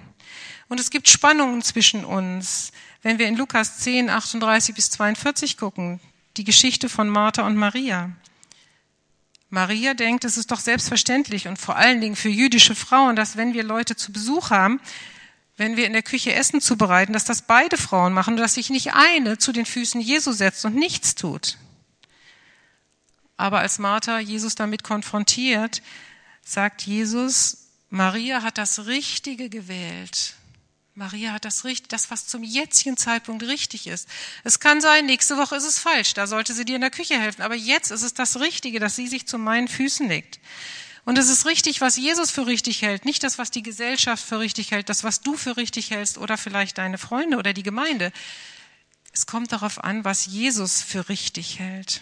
Und 0.68 0.80
es 0.80 0.92
gibt 0.92 1.10
Spannungen 1.10 1.64
zwischen 1.64 2.06
uns. 2.06 2.72
Wenn 3.02 3.18
wir 3.18 3.28
in 3.28 3.38
Lukas 3.38 3.80
10, 3.80 4.10
38 4.10 4.76
bis 4.76 4.92
42 4.92 5.58
gucken, 5.58 6.00
die 6.38 6.44
Geschichte 6.44 6.90
von 6.90 7.10
Martha 7.10 7.46
und 7.46 7.56
Maria. 7.56 8.12
Maria 9.50 9.94
denkt, 9.96 10.26
es 10.26 10.38
ist 10.38 10.52
doch 10.52 10.60
selbstverständlich 10.60 11.48
und 11.48 11.58
vor 11.58 11.76
allen 11.76 12.02
Dingen 12.02 12.16
für 12.16 12.30
jüdische 12.30 12.76
Frauen, 12.76 13.16
dass 13.16 13.36
wenn 13.36 13.54
wir 13.54 13.64
Leute 13.64 13.96
zu 13.96 14.12
Besuch 14.12 14.52
haben, 14.52 14.80
wenn 15.58 15.76
wir 15.76 15.88
in 15.88 15.94
der 15.94 16.04
Küche 16.04 16.34
Essen 16.34 16.62
zubereiten, 16.62 17.14
dass 17.14 17.26
das 17.26 17.42
beide 17.42 17.78
Frauen 17.78 18.14
machen 18.14 18.36
und 18.36 18.40
dass 18.40 18.54
sich 18.54 18.70
nicht 18.70 18.94
eine 18.94 19.38
zu 19.38 19.52
den 19.52 19.66
Füßen 19.66 20.00
Jesu 20.00 20.32
setzt 20.32 20.64
und 20.66 20.76
nichts 20.76 21.16
tut. 21.16 21.58
Aber 23.36 23.60
als 23.60 23.80
Martha 23.80 24.20
Jesus 24.20 24.56
damit 24.56 24.84
konfrontiert, 24.84 25.82
sagt 26.44 26.84
Jesus, 26.84 27.70
Maria 27.90 28.44
hat 28.44 28.58
das 28.58 28.86
Richtige 28.86 29.50
gewählt. 29.50 30.36
Maria 31.00 31.32
hat 31.32 31.46
das 31.46 31.64
richtig, 31.64 31.88
das, 31.88 32.12
was 32.12 32.28
zum 32.28 32.44
jetzigen 32.44 32.98
Zeitpunkt 32.98 33.44
richtig 33.44 33.88
ist. 33.88 34.10
Es 34.44 34.60
kann 34.60 34.82
sein, 34.82 35.06
nächste 35.06 35.38
Woche 35.38 35.56
ist 35.56 35.64
es 35.64 35.80
falsch, 35.80 36.14
da 36.14 36.28
sollte 36.28 36.54
sie 36.54 36.66
dir 36.66 36.76
in 36.76 36.82
der 36.82 36.92
Küche 36.92 37.18
helfen. 37.18 37.42
Aber 37.42 37.56
jetzt 37.56 37.90
ist 37.90 38.04
es 38.04 38.14
das 38.14 38.42
Richtige, 38.42 38.82
dass 38.82 38.98
sie 38.98 39.08
sich 39.08 39.26
zu 39.26 39.38
meinen 39.38 39.70
Füßen 39.70 40.10
legt. 40.10 40.42
Und 41.06 41.18
es 41.18 41.30
ist 41.30 41.46
richtig, 41.46 41.80
was 41.80 41.96
Jesus 41.96 42.32
für 42.32 42.48
richtig 42.48 42.82
hält, 42.82 43.06
nicht 43.06 43.24
das, 43.24 43.38
was 43.38 43.50
die 43.50 43.64
Gesellschaft 43.64 44.24
für 44.24 44.40
richtig 44.40 44.72
hält, 44.72 44.90
das, 44.90 45.06
was 45.06 45.22
du 45.22 45.38
für 45.38 45.56
richtig 45.56 45.92
hältst 45.92 46.18
oder 46.18 46.38
vielleicht 46.38 46.78
deine 46.78 46.98
Freunde 46.98 47.38
oder 47.38 47.54
die 47.54 47.64
Gemeinde. 47.64 48.12
Es 49.14 49.26
kommt 49.26 49.54
darauf 49.54 49.82
an, 49.82 50.04
was 50.04 50.26
Jesus 50.26 50.82
für 50.82 51.08
richtig 51.08 51.60
hält. 51.60 52.02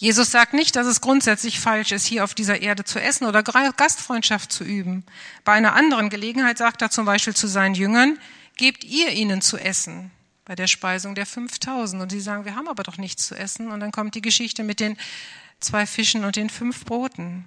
Jesus 0.00 0.30
sagt 0.30 0.54
nicht, 0.54 0.76
dass 0.76 0.86
es 0.86 1.00
grundsätzlich 1.00 1.58
falsch 1.58 1.90
ist, 1.90 2.06
hier 2.06 2.22
auf 2.22 2.32
dieser 2.32 2.62
Erde 2.62 2.84
zu 2.84 3.00
essen 3.00 3.26
oder 3.26 3.42
Gastfreundschaft 3.42 4.52
zu 4.52 4.62
üben. 4.62 5.04
Bei 5.44 5.52
einer 5.52 5.74
anderen 5.74 6.08
Gelegenheit 6.08 6.56
sagt 6.56 6.82
er 6.82 6.90
zum 6.90 7.04
Beispiel 7.04 7.34
zu 7.34 7.48
seinen 7.48 7.74
Jüngern, 7.74 8.16
gebt 8.56 8.84
ihr 8.84 9.10
ihnen 9.10 9.42
zu 9.42 9.58
essen 9.58 10.12
bei 10.44 10.54
der 10.54 10.68
Speisung 10.68 11.16
der 11.16 11.26
5000. 11.26 12.00
Und 12.00 12.10
sie 12.10 12.20
sagen, 12.20 12.44
wir 12.44 12.54
haben 12.54 12.68
aber 12.68 12.84
doch 12.84 12.96
nichts 12.96 13.26
zu 13.26 13.34
essen. 13.34 13.72
Und 13.72 13.80
dann 13.80 13.90
kommt 13.90 14.14
die 14.14 14.22
Geschichte 14.22 14.62
mit 14.62 14.78
den 14.78 14.96
zwei 15.58 15.84
Fischen 15.84 16.24
und 16.24 16.36
den 16.36 16.48
fünf 16.48 16.84
Broten. 16.84 17.44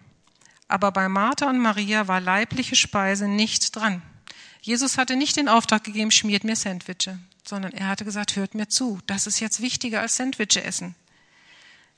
Aber 0.68 0.92
bei 0.92 1.08
Martha 1.08 1.50
und 1.50 1.58
Maria 1.58 2.10
war 2.10 2.20
leibliche 2.20 2.76
Speise 2.76 3.30
nicht 3.30 3.74
dran. 3.78 4.02
Jesus 4.62 4.98
hatte 4.98 5.16
nicht 5.16 5.38
den 5.38 5.48
Auftrag 5.48 5.86
gegeben, 5.86 6.12
schmiert 6.12 6.44
mir 6.44 6.58
Sandwiche, 6.58 7.18
sondern 7.46 7.72
er 7.72 7.88
hatte 7.88 8.04
gesagt, 8.04 8.36
hört 8.36 8.56
mir 8.56 8.68
zu. 8.68 9.00
Das 9.08 9.26
ist 9.26 9.40
jetzt 9.40 9.62
wichtiger 9.62 10.02
als 10.02 10.18
Sandwiche 10.18 10.64
essen. 10.64 10.96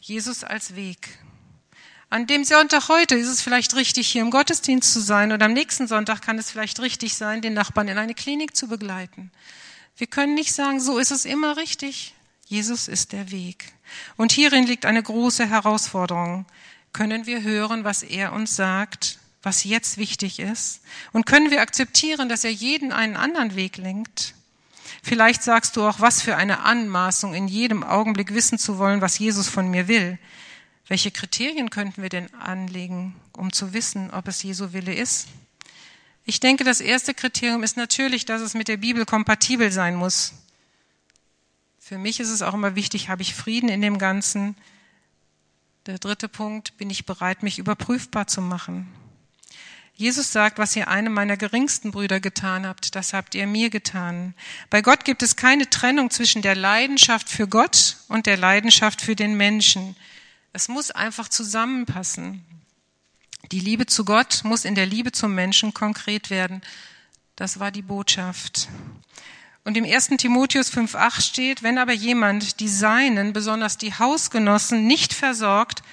Jesus 0.03 0.43
als 0.43 0.75
Weg. 0.75 1.17
An 2.09 2.27
dem 2.27 2.43
Sonntag 2.43 2.89
heute 2.89 3.15
ist 3.15 3.29
es 3.29 3.41
vielleicht 3.41 3.73
richtig, 3.73 4.09
hier 4.09 4.21
im 4.21 4.31
Gottesdienst 4.31 4.91
zu 4.91 4.99
sein 4.99 5.31
und 5.31 5.41
am 5.41 5.53
nächsten 5.53 5.87
Sonntag 5.87 6.21
kann 6.21 6.37
es 6.37 6.51
vielleicht 6.51 6.81
richtig 6.81 7.15
sein, 7.15 7.41
den 7.41 7.53
Nachbarn 7.53 7.87
in 7.87 7.97
eine 7.97 8.13
Klinik 8.13 8.53
zu 8.53 8.67
begleiten. 8.67 9.31
Wir 9.95 10.07
können 10.07 10.35
nicht 10.35 10.53
sagen, 10.53 10.81
so 10.81 10.97
ist 10.97 11.11
es 11.11 11.23
immer 11.23 11.55
richtig. 11.55 12.15
Jesus 12.47 12.89
ist 12.89 13.13
der 13.13 13.31
Weg. 13.31 13.71
Und 14.17 14.33
hierin 14.33 14.67
liegt 14.67 14.85
eine 14.85 15.01
große 15.01 15.47
Herausforderung. 15.47 16.47
Können 16.91 17.25
wir 17.25 17.41
hören, 17.41 17.85
was 17.85 18.03
er 18.03 18.33
uns 18.33 18.57
sagt, 18.57 19.19
was 19.41 19.63
jetzt 19.63 19.97
wichtig 19.97 20.39
ist? 20.39 20.81
Und 21.13 21.25
können 21.25 21.49
wir 21.49 21.61
akzeptieren, 21.61 22.27
dass 22.27 22.43
er 22.43 22.51
jeden 22.51 22.91
einen 22.91 23.15
anderen 23.15 23.55
Weg 23.55 23.77
lenkt? 23.77 24.35
Vielleicht 25.05 25.43
sagst 25.43 25.75
du 25.75 25.83
auch, 25.83 25.99
was 25.99 26.21
für 26.21 26.37
eine 26.37 26.61
Anmaßung, 26.61 27.33
in 27.33 27.49
jedem 27.49 27.83
Augenblick 27.83 28.33
wissen 28.33 28.57
zu 28.57 28.77
wollen, 28.77 29.01
was 29.01 29.19
Jesus 29.19 29.49
von 29.49 29.69
mir 29.69 29.89
will. 29.89 30.17
Welche 30.87 31.11
Kriterien 31.11 31.69
könnten 31.69 32.01
wir 32.01 32.07
denn 32.07 32.33
anlegen, 32.35 33.13
um 33.33 33.51
zu 33.51 33.73
wissen, 33.73 34.11
ob 34.11 34.29
es 34.29 34.41
Jesu 34.43 34.71
Wille 34.71 34.93
ist? 34.93 35.27
Ich 36.23 36.39
denke, 36.39 36.63
das 36.63 36.79
erste 36.79 37.13
Kriterium 37.13 37.63
ist 37.63 37.75
natürlich, 37.75 38.23
dass 38.23 38.41
es 38.41 38.53
mit 38.53 38.69
der 38.69 38.77
Bibel 38.77 39.05
kompatibel 39.05 39.73
sein 39.73 39.95
muss. 39.95 40.33
Für 41.79 41.97
mich 41.97 42.21
ist 42.21 42.29
es 42.29 42.41
auch 42.41 42.53
immer 42.53 42.75
wichtig, 42.75 43.09
habe 43.09 43.23
ich 43.23 43.35
Frieden 43.35 43.67
in 43.67 43.81
dem 43.81 43.97
Ganzen? 43.97 44.55
Der 45.85 45.99
dritte 45.99 46.29
Punkt, 46.29 46.77
bin 46.77 46.89
ich 46.89 47.05
bereit, 47.05 47.43
mich 47.43 47.59
überprüfbar 47.59 48.27
zu 48.27 48.41
machen? 48.41 48.87
Jesus 49.95 50.32
sagt, 50.32 50.58
was 50.58 50.75
ihr 50.75 50.88
einem 50.88 51.13
meiner 51.13 51.38
geringsten 51.38 51.91
Brüder 51.91 52.19
getan 52.19 52.65
habt, 52.65 52.95
das 52.95 53.13
habt 53.13 53.36
ihr 53.36 53.45
mir 53.45 53.69
getan. 53.69 54.34
Bei 54.71 54.82
Gott 54.82 55.06
gibt 55.06 55.21
es 55.21 55.36
keine 55.36 55.69
Trennung 55.69 56.10
zwischen 56.10 56.41
der 56.41 56.56
Leidenschaft 56.56 57.29
für 57.29 57.47
Gott 57.47 57.97
und 58.08 58.25
der 58.25 58.38
Leidenschaft 58.38 59.01
für 59.01 59.15
den 59.15 59.36
Menschen. 59.36 59.95
Es 60.51 60.67
muss 60.67 60.89
einfach 60.89 61.29
zusammenpassen. 61.29 62.43
Die 63.51 63.60
Liebe 63.60 63.86
zu 63.86 64.03
Gott 64.03 64.41
muss 64.43 64.65
in 64.65 64.73
der 64.73 64.88
Liebe 64.88 65.12
zum 65.12 65.36
Menschen 65.36 65.73
konkret 65.73 66.32
werden. 66.32 66.62
Das 67.36 67.60
war 67.60 67.71
die 67.71 67.82
Botschaft. 67.82 68.69
Und 69.63 69.77
im 69.77 69.86
1. 69.86 70.10
Timotheus 70.17 70.73
5.8 70.73 71.21
steht, 71.21 71.63
wenn 71.63 71.77
aber 71.77 71.93
jemand 71.93 72.60
die 72.60 72.67
Seinen, 72.67 73.32
besonders 73.32 73.77
die 73.77 73.93
Hausgenossen, 73.93 74.88
nicht 74.88 75.13
versorgt, 75.13 75.84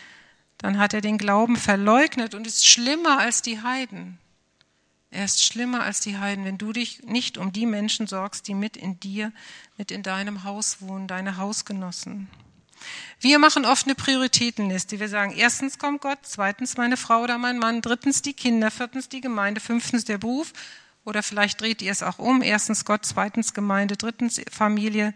dann 0.60 0.78
hat 0.78 0.94
er 0.94 1.00
den 1.00 1.18
Glauben 1.18 1.56
verleugnet 1.56 2.34
und 2.34 2.46
ist 2.46 2.66
schlimmer 2.66 3.18
als 3.18 3.42
die 3.42 3.62
Heiden. 3.62 4.18
Er 5.10 5.24
ist 5.24 5.42
schlimmer 5.42 5.82
als 5.82 6.00
die 6.00 6.18
Heiden, 6.18 6.44
wenn 6.44 6.58
du 6.58 6.72
dich 6.72 7.02
nicht 7.02 7.36
um 7.36 7.52
die 7.52 7.66
Menschen 7.66 8.06
sorgst, 8.06 8.46
die 8.46 8.54
mit 8.54 8.76
in 8.76 9.00
dir, 9.00 9.32
mit 9.76 9.90
in 9.90 10.02
deinem 10.02 10.44
Haus 10.44 10.80
wohnen, 10.80 11.08
deine 11.08 11.36
Hausgenossen. 11.36 12.28
Wir 13.18 13.38
machen 13.38 13.64
oft 13.64 13.86
eine 13.86 13.94
Prioritätenliste. 13.94 15.00
Wir 15.00 15.08
sagen, 15.08 15.32
erstens 15.36 15.78
kommt 15.78 16.00
Gott, 16.00 16.20
zweitens 16.22 16.76
meine 16.76 16.96
Frau 16.96 17.22
oder 17.22 17.38
mein 17.38 17.58
Mann, 17.58 17.82
drittens 17.82 18.22
die 18.22 18.32
Kinder, 18.32 18.70
viertens 18.70 19.08
die 19.08 19.20
Gemeinde, 19.20 19.60
fünftens 19.60 20.04
der 20.04 20.18
Beruf. 20.18 20.52
Oder 21.04 21.22
vielleicht 21.22 21.60
dreht 21.60 21.82
ihr 21.82 21.92
es 21.92 22.02
auch 22.02 22.18
um. 22.18 22.42
Erstens 22.42 22.84
Gott, 22.84 23.04
zweitens 23.04 23.52
Gemeinde, 23.52 23.96
drittens 23.96 24.40
Familie. 24.50 25.14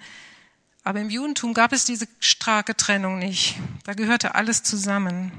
Aber 0.85 1.01
im 1.01 1.09
Judentum 1.09 1.55
gab 1.55 1.73
es 1.73 1.87
diese 1.87 2.07
starke 2.21 2.77
Trennung 2.77 3.19
nicht. 3.19 3.57
Da 3.85 3.95
gehörte 3.95 4.35
alles 4.35 4.63
zusammen. 4.63 5.33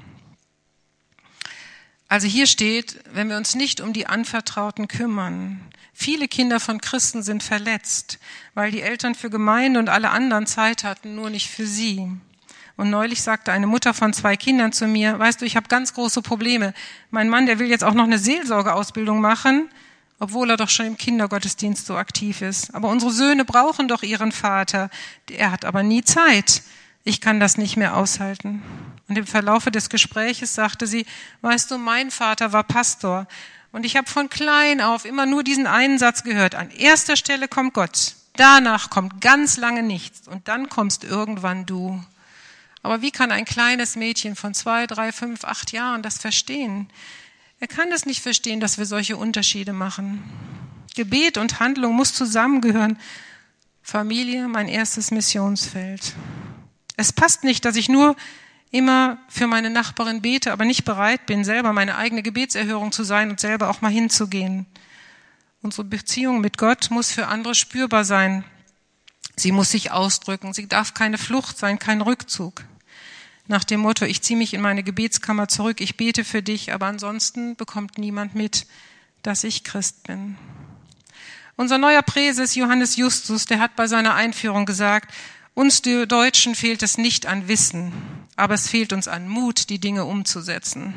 Also 2.08 2.27
hier 2.27 2.47
steht, 2.47 2.99
wenn 3.13 3.29
wir 3.29 3.38
uns 3.38 3.55
nicht 3.55 3.79
um 3.79 3.93
die 3.93 4.08
Anvertrauten 4.08 4.88
kümmern. 4.88 5.60
Viele 5.93 6.27
Kinder 6.27 6.60
von 6.60 6.81
Christen 6.81 7.23
sind 7.23 7.43
verletzt, 7.43 8.19
weil 8.53 8.71
die 8.71 8.81
Eltern 8.81 9.15
für 9.15 9.29
Gemeinde 9.29 9.79
und 9.79 9.88
alle 9.88 10.10
anderen 10.10 10.47
Zeit 10.47 10.84
hatten, 10.84 11.15
nur 11.15 11.29
nicht 11.29 11.49
für 11.49 11.65
sie. 11.65 12.12
Und 12.75 12.89
neulich 12.89 13.21
sagte 13.21 13.51
eine 13.51 13.67
Mutter 13.67 13.93
von 13.93 14.13
zwei 14.13 14.36
Kindern 14.36 14.73
zu 14.73 14.88
mir, 14.88 15.17
weißt 15.17 15.41
du, 15.41 15.45
ich 15.45 15.55
habe 15.55 15.69
ganz 15.69 15.93
große 15.93 16.21
Probleme. 16.21 16.73
Mein 17.12 17.29
Mann, 17.29 17.45
der 17.45 17.60
will 17.60 17.67
jetzt 17.67 17.84
auch 17.84 17.93
noch 17.93 18.03
eine 18.03 18.19
Seelsorgeausbildung 18.19 19.21
machen, 19.21 19.69
obwohl 20.19 20.49
er 20.49 20.58
doch 20.58 20.69
schon 20.69 20.86
im 20.86 20.97
Kindergottesdienst 20.97 21.86
so 21.86 21.95
aktiv 21.95 22.41
ist. 22.41 22.73
Aber 22.73 22.89
unsere 22.89 23.12
Söhne 23.12 23.45
brauchen 23.45 23.88
doch 23.88 24.04
ihren 24.04 24.32
Vater. 24.32 24.89
Er 25.30 25.51
hat 25.51 25.65
aber 25.65 25.84
nie 25.84 26.04
Zeit. 26.04 26.62
Ich 27.04 27.21
kann 27.21 27.39
das 27.39 27.58
nicht 27.58 27.78
mehr 27.78 27.95
aushalten. 27.95 28.63
Und 29.08 29.17
im 29.17 29.28
Verlaufe 29.28 29.71
des 29.71 29.89
Gespräches 29.89 30.56
sagte 30.56 30.88
sie, 30.88 31.06
weißt 31.41 31.69
du, 31.69 31.78
mein 31.78 32.12
Vater 32.12 32.54
war 32.54 32.63
Pastor. 32.63 33.28
Und 33.71 33.86
ich 33.86 33.97
habe 33.97 34.10
von 34.10 34.30
klein 34.30 34.82
auf 34.82 35.06
immer 35.06 35.25
nur 35.25 35.43
diesen 35.43 35.67
einen 35.67 35.99
Satz 35.99 36.23
gehört. 36.23 36.56
An 36.56 36.71
erster 36.71 37.15
Stelle 37.17 37.47
kommt 37.47 37.73
Gott. 37.73 38.15
Danach 38.38 38.89
kommt 38.89 39.21
ganz 39.21 39.58
lange 39.58 39.84
nichts. 39.84 40.28
Und 40.28 40.47
dann 40.47 40.69
kommst 40.69 41.04
irgendwann 41.04 41.65
du. 41.65 42.01
Aber 42.82 43.01
wie 43.01 43.12
kann 43.12 43.32
ein 43.32 43.45
kleines 43.45 43.95
Mädchen 43.95 44.36
von 44.36 44.54
zwei, 44.54 44.88
drei, 44.88 45.12
fünf, 45.12 45.43
acht 45.43 45.71
Jahren 45.71 46.04
das 46.04 46.19
verstehen? 46.19 46.88
Er 47.59 47.67
kann 47.67 47.91
es 47.91 48.05
nicht 48.05 48.21
verstehen, 48.21 48.59
dass 48.59 48.77
wir 48.77 48.85
solche 48.85 49.17
Unterschiede 49.17 49.73
machen. 49.73 50.23
Gebet 50.95 51.37
und 51.37 51.59
Handlung 51.59 51.93
muss 51.93 52.13
zusammengehören. 52.13 52.97
Familie, 53.81 54.47
mein 54.47 54.67
erstes 54.67 55.11
Missionsfeld. 55.11 56.13
Es 56.97 57.13
passt 57.13 57.43
nicht, 57.43 57.65
dass 57.65 57.75
ich 57.75 57.89
nur 57.89 58.15
immer 58.71 59.19
für 59.29 59.47
meine 59.47 59.69
Nachbarin 59.69 60.21
bete, 60.21 60.51
aber 60.51 60.65
nicht 60.65 60.83
bereit 60.83 61.25
bin, 61.25 61.43
selber 61.43 61.71
meine 61.71 61.97
eigene 61.97 62.23
Gebetserhörung 62.23 62.91
zu 62.91 63.03
sein 63.03 63.29
und 63.29 63.39
selber 63.39 63.69
auch 63.69 63.81
mal 63.81 63.91
hinzugehen. 63.91 64.65
Unsere 65.61 65.85
Beziehung 65.85 66.41
mit 66.41 66.57
Gott 66.57 66.89
muss 66.91 67.11
für 67.11 67.27
andere 67.27 67.55
spürbar 67.55 68.03
sein. 68.03 68.43
Sie 69.35 69.51
muss 69.51 69.71
sich 69.71 69.91
ausdrücken. 69.91 70.53
Sie 70.53 70.67
darf 70.67 70.93
keine 70.93 71.17
Flucht 71.17 71.57
sein, 71.57 71.79
kein 71.79 72.01
Rückzug. 72.01 72.63
Nach 73.47 73.63
dem 73.63 73.81
Motto, 73.81 74.05
ich 74.05 74.21
ziehe 74.21 74.38
mich 74.38 74.53
in 74.53 74.62
meine 74.62 74.81
Gebetskammer 74.81 75.47
zurück, 75.47 75.79
ich 75.79 75.97
bete 75.97 76.23
für 76.23 76.41
dich, 76.41 76.73
aber 76.73 76.88
ansonsten 76.88 77.55
bekommt 77.55 77.97
niemand 77.97 78.34
mit, 78.34 78.65
dass 79.21 79.43
ich 79.43 79.63
Christ 79.63 80.03
bin. 80.03 80.36
Unser 81.55 81.77
neuer 81.77 82.01
Präses 82.01 82.55
Johannes 82.55 82.95
Justus, 82.95 83.45
der 83.45 83.60
hat 83.60 83.75
bei 83.75 83.88
seiner 83.88 84.15
Einführung 84.15 84.65
gesagt, 84.65 85.13
uns 85.53 85.81
Deutschen 85.81 86.53
fehlt 86.53 86.84
es 86.84 86.97
nicht 86.97 87.27
an 87.27 87.47
Wissen, 87.47 87.93
aber 88.36 88.55
es 88.55 88.67
fehlt 88.67 88.91
uns 88.91 89.08
an 89.08 89.29
Mut, 89.29 89.69
die 89.69 89.79
Dinge 89.79 90.05
umzusetzen. 90.05 90.93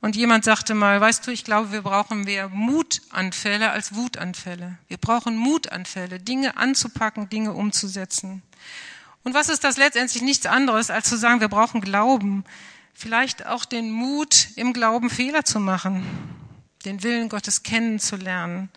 Und 0.00 0.16
jemand 0.16 0.44
sagte 0.44 0.74
mal, 0.74 1.00
weißt 1.00 1.26
du, 1.26 1.30
ich 1.30 1.44
glaube, 1.44 1.72
wir 1.72 1.82
brauchen 1.82 2.22
mehr 2.24 2.48
Mutanfälle 2.48 3.70
als 3.70 3.94
Wutanfälle. 3.94 4.78
Wir 4.88 4.96
brauchen 4.96 5.36
Mutanfälle, 5.36 6.20
Dinge 6.20 6.56
anzupacken, 6.56 7.28
Dinge 7.28 7.52
umzusetzen. 7.52 8.42
Und 9.22 9.34
was 9.34 9.48
ist 9.48 9.64
das 9.64 9.76
letztendlich 9.76 10.22
nichts 10.22 10.46
anderes, 10.46 10.90
als 10.90 11.08
zu 11.08 11.16
sagen, 11.16 11.40
wir 11.40 11.48
brauchen 11.48 11.80
Glauben. 11.80 12.44
Vielleicht 12.94 13.46
auch 13.46 13.64
den 13.64 13.90
Mut, 13.90 14.48
im 14.56 14.72
Glauben 14.72 15.10
Fehler 15.10 15.44
zu 15.44 15.60
machen, 15.60 16.06
den 16.84 17.02
Willen 17.02 17.28
Gottes 17.28 17.62
kennenzulernen, 17.62 18.70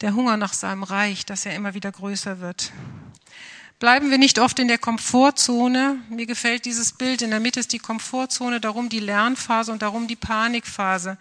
der 0.00 0.14
Hunger 0.14 0.36
nach 0.36 0.52
seinem 0.52 0.82
Reich, 0.82 1.26
dass 1.26 1.46
er 1.46 1.54
immer 1.54 1.74
wieder 1.74 1.90
größer 1.90 2.40
wird. 2.40 2.72
Bleiben 3.82 4.10
wir 4.10 4.18
nicht 4.18 4.38
oft 4.38 4.60
in 4.60 4.68
der 4.68 4.78
Komfortzone. 4.78 5.96
Mir 6.08 6.26
gefällt 6.26 6.66
dieses 6.66 6.92
Bild. 6.92 7.20
In 7.20 7.30
der 7.30 7.40
Mitte 7.40 7.58
ist 7.58 7.72
die 7.72 7.80
Komfortzone, 7.80 8.60
darum 8.60 8.88
die 8.88 9.00
Lernphase 9.00 9.72
und 9.72 9.82
darum 9.82 10.06
die 10.06 10.14
Panikphase. 10.14 11.18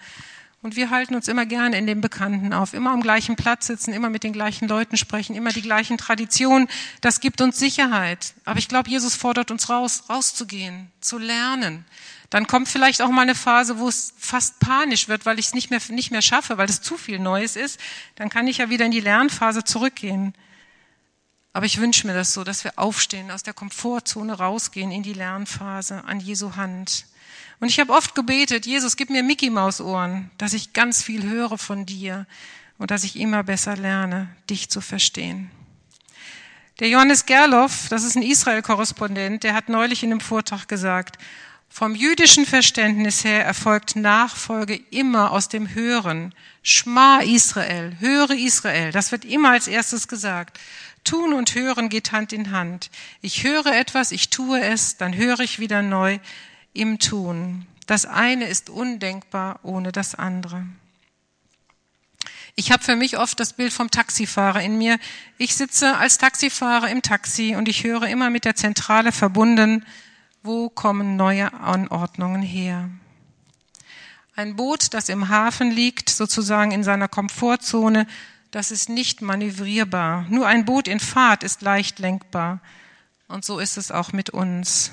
Und 0.64 0.76
wir 0.76 0.92
halten 0.92 1.16
uns 1.16 1.28
immer 1.28 1.48
gerne 1.48 1.78
in 1.78 1.88
dem 1.88 2.02
Bekannten 2.02 2.54
auf, 2.54 2.76
immer 2.76 2.92
am 2.92 3.02
gleichen 3.02 3.36
Platz 3.36 3.66
sitzen, 3.66 3.94
immer 3.94 4.12
mit 4.12 4.24
den 4.24 4.32
gleichen 4.32 4.68
Leuten 4.68 4.96
sprechen, 4.96 5.36
immer 5.36 5.52
die 5.52 5.64
gleichen 5.64 5.98
Traditionen. 5.98 6.68
Das 7.02 7.20
gibt 7.20 7.42
uns 7.42 7.58
Sicherheit. 7.58 8.36
Aber 8.46 8.60
ich 8.60 8.68
glaube, 8.68 8.88
Jesus 8.88 9.16
fordert 9.16 9.50
uns 9.50 9.70
raus, 9.70 10.04
rauszugehen, 10.08 10.92
zu 11.02 11.18
lernen. 11.18 11.84
Dann 12.30 12.46
kommt 12.46 12.70
vielleicht 12.70 13.02
auch 13.02 13.10
mal 13.10 13.24
eine 13.24 13.34
Phase, 13.34 13.80
wo 13.80 13.88
es 13.88 14.14
fast 14.20 14.60
panisch 14.60 15.08
wird, 15.08 15.26
weil 15.26 15.40
ich 15.40 15.48
es 15.48 15.54
nicht 15.56 15.72
mehr, 15.72 15.82
nicht 15.90 16.12
mehr 16.12 16.22
schaffe, 16.22 16.60
weil 16.60 16.70
es 16.70 16.82
zu 16.82 16.96
viel 16.96 17.18
Neues 17.18 17.56
ist. 17.56 17.80
Dann 18.16 18.30
kann 18.30 18.48
ich 18.48 18.60
ja 18.60 18.70
wieder 18.70 18.86
in 18.86 18.92
die 18.92 19.00
Lernphase 19.00 19.64
zurückgehen. 19.64 20.36
Aber 21.54 21.66
ich 21.66 21.82
wünsche 21.82 22.06
mir 22.06 22.14
das 22.14 22.34
so, 22.34 22.44
dass 22.44 22.64
wir 22.64 22.74
aufstehen, 22.78 23.32
aus 23.32 23.42
der 23.42 23.54
Komfortzone 23.54 24.34
rausgehen 24.34 24.92
in 24.92 25.02
die 25.02 25.14
Lernphase 25.14 26.04
an 26.06 26.20
Jesu 26.20 26.56
Hand. 26.56 27.06
Und 27.62 27.70
ich 27.70 27.80
habe 27.80 27.94
oft 27.94 28.16
gebetet, 28.16 28.66
Jesus, 28.66 28.98
gib 28.98 29.12
mir 29.12 29.22
Mickey 29.22 29.52
Maus 29.52 29.80
Ohren, 29.80 30.32
dass 30.40 30.54
ich 30.54 30.74
ganz 30.74 31.04
viel 31.04 31.30
höre 31.30 31.60
von 31.60 31.86
dir 31.86 32.26
und 32.80 32.90
dass 32.90 33.04
ich 33.04 33.20
immer 33.20 33.44
besser 33.44 33.78
lerne, 33.78 34.36
dich 34.50 34.70
zu 34.70 34.82
verstehen. 34.82 35.52
Der 36.80 36.90
Johannes 36.90 37.28
Gerloff, 37.28 37.88
das 37.90 38.04
ist 38.04 38.16
ein 38.16 38.24
Israel-Korrespondent, 38.24 39.44
der 39.44 39.54
hat 39.54 39.70
neulich 39.70 40.02
in 40.02 40.10
einem 40.10 40.22
Vortrag 40.22 40.68
gesagt, 40.68 41.20
vom 41.70 41.94
jüdischen 41.94 42.48
Verständnis 42.48 43.24
her 43.24 43.46
erfolgt 43.46 43.96
Nachfolge 43.96 44.82
immer 44.90 45.32
aus 45.32 45.48
dem 45.48 45.76
Hören. 45.76 46.34
Schma 46.64 47.20
Israel, 47.20 47.96
höre 48.00 48.32
Israel, 48.32 48.92
das 48.92 49.12
wird 49.12 49.24
immer 49.24 49.52
als 49.52 49.68
erstes 49.68 50.08
gesagt. 50.08 50.60
Tun 51.04 51.32
und 51.32 51.54
Hören 51.54 51.90
geht 51.90 52.12
Hand 52.12 52.34
in 52.34 52.50
Hand. 52.50 52.90
Ich 53.22 53.44
höre 53.44 53.68
etwas, 53.68 54.12
ich 54.12 54.32
tue 54.32 54.60
es, 54.62 54.98
dann 54.98 55.16
höre 55.16 55.42
ich 55.42 55.60
wieder 55.60 55.84
neu 55.84 56.18
im 56.74 57.00
Tun. 57.00 57.66
Das 57.88 58.06
eine 58.06 58.46
ist 58.46 58.70
undenkbar 58.70 59.60
ohne 59.64 59.92
das 59.92 60.16
andere. 60.16 60.66
Ich 62.56 62.72
habe 62.72 62.84
für 62.84 62.96
mich 62.96 63.18
oft 63.18 63.40
das 63.40 63.54
Bild 63.54 63.72
vom 63.72 63.90
Taxifahrer 63.92 64.62
in 64.62 64.78
mir. 64.78 65.00
Ich 65.38 65.56
sitze 65.56 65.98
als 65.98 66.18
Taxifahrer 66.18 66.90
im 66.90 67.02
Taxi 67.02 67.56
und 67.56 67.68
ich 67.68 67.84
höre 67.84 68.04
immer 68.04 68.30
mit 68.30 68.46
der 68.46 68.56
Zentrale 68.56 69.12
verbunden, 69.12 69.86
wo 70.44 70.70
kommen 70.70 71.16
neue 71.16 71.54
Anordnungen 71.54 72.42
her. 72.42 72.90
Ein 74.36 74.56
Boot, 74.56 74.94
das 74.94 75.10
im 75.10 75.30
Hafen 75.30 75.72
liegt, 75.72 76.10
sozusagen 76.10 76.72
in 76.72 76.84
seiner 76.84 77.08
Komfortzone, 77.08 78.08
das 78.52 78.72
ist 78.72 78.90
nicht 78.90 79.22
manövrierbar. 79.22 80.26
Nur 80.30 80.48
ein 80.48 80.66
Boot 80.66 80.88
in 80.88 81.00
Fahrt 81.00 81.44
ist 81.44 81.62
leicht 81.62 82.00
lenkbar. 82.00 82.60
Und 83.28 83.46
so 83.46 83.60
ist 83.60 83.78
es 83.78 83.92
auch 83.92 84.12
mit 84.12 84.30
uns. 84.30 84.92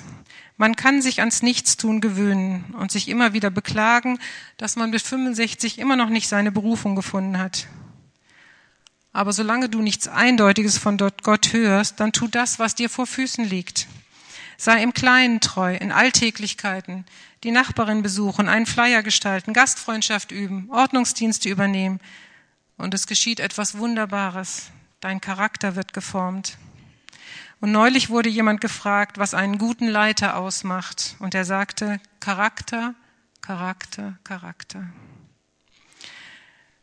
Man 0.59 0.75
kann 0.75 1.01
sich 1.01 1.21
ans 1.21 1.43
Nichtstun 1.43 2.01
gewöhnen 2.01 2.75
und 2.77 2.91
sich 2.91 3.09
immer 3.09 3.33
wieder 3.33 3.49
beklagen, 3.49 4.19
dass 4.57 4.75
man 4.75 4.91
mit 4.91 5.01
65 5.01 5.79
immer 5.79 5.95
noch 5.95 6.09
nicht 6.09 6.29
seine 6.29 6.51
Berufung 6.51 6.97
gefunden 6.97 7.39
hat. 7.39 7.69
Aber 9.13 9.33
solange 9.33 9.69
du 9.69 9.81
nichts 9.81 10.09
Eindeutiges 10.09 10.77
von 10.77 10.99
Gott 10.99 11.53
hörst, 11.53 12.01
dann 12.01 12.13
tu 12.13 12.27
das, 12.27 12.59
was 12.59 12.75
dir 12.75 12.91
vor 12.91 13.07
Füßen 13.07 13.45
liegt. 13.45 13.87
Sei 14.57 14.83
im 14.83 14.93
Kleinen 14.93 15.41
treu, 15.41 15.77
in 15.77 15.93
Alltäglichkeiten, 15.93 17.07
die 17.45 17.53
Nachbarin 17.53 18.03
besuchen, 18.03 18.49
einen 18.49 18.67
Flyer 18.67 19.05
gestalten, 19.05 19.53
Gastfreundschaft 19.53 20.33
üben, 20.33 20.69
Ordnungsdienste 20.71 21.49
übernehmen, 21.49 22.01
und 22.77 22.95
es 22.95 23.07
geschieht 23.07 23.39
etwas 23.39 23.79
Wunderbares. 23.79 24.71
Dein 25.01 25.21
Charakter 25.21 25.77
wird 25.77 25.93
geformt. 25.93 26.59
Und 27.61 27.73
neulich 27.73 28.09
wurde 28.09 28.29
jemand 28.29 28.61
gefragt, 28.61 29.19
was 29.19 29.35
einen 29.35 29.59
guten 29.59 29.89
Leiter 29.89 30.37
ausmacht. 30.37 31.17
Und 31.19 31.35
er 31.35 31.45
sagte, 31.45 32.01
Charakter, 32.21 32.95
Charakter, 33.41 34.19
Charakter. 34.25 34.87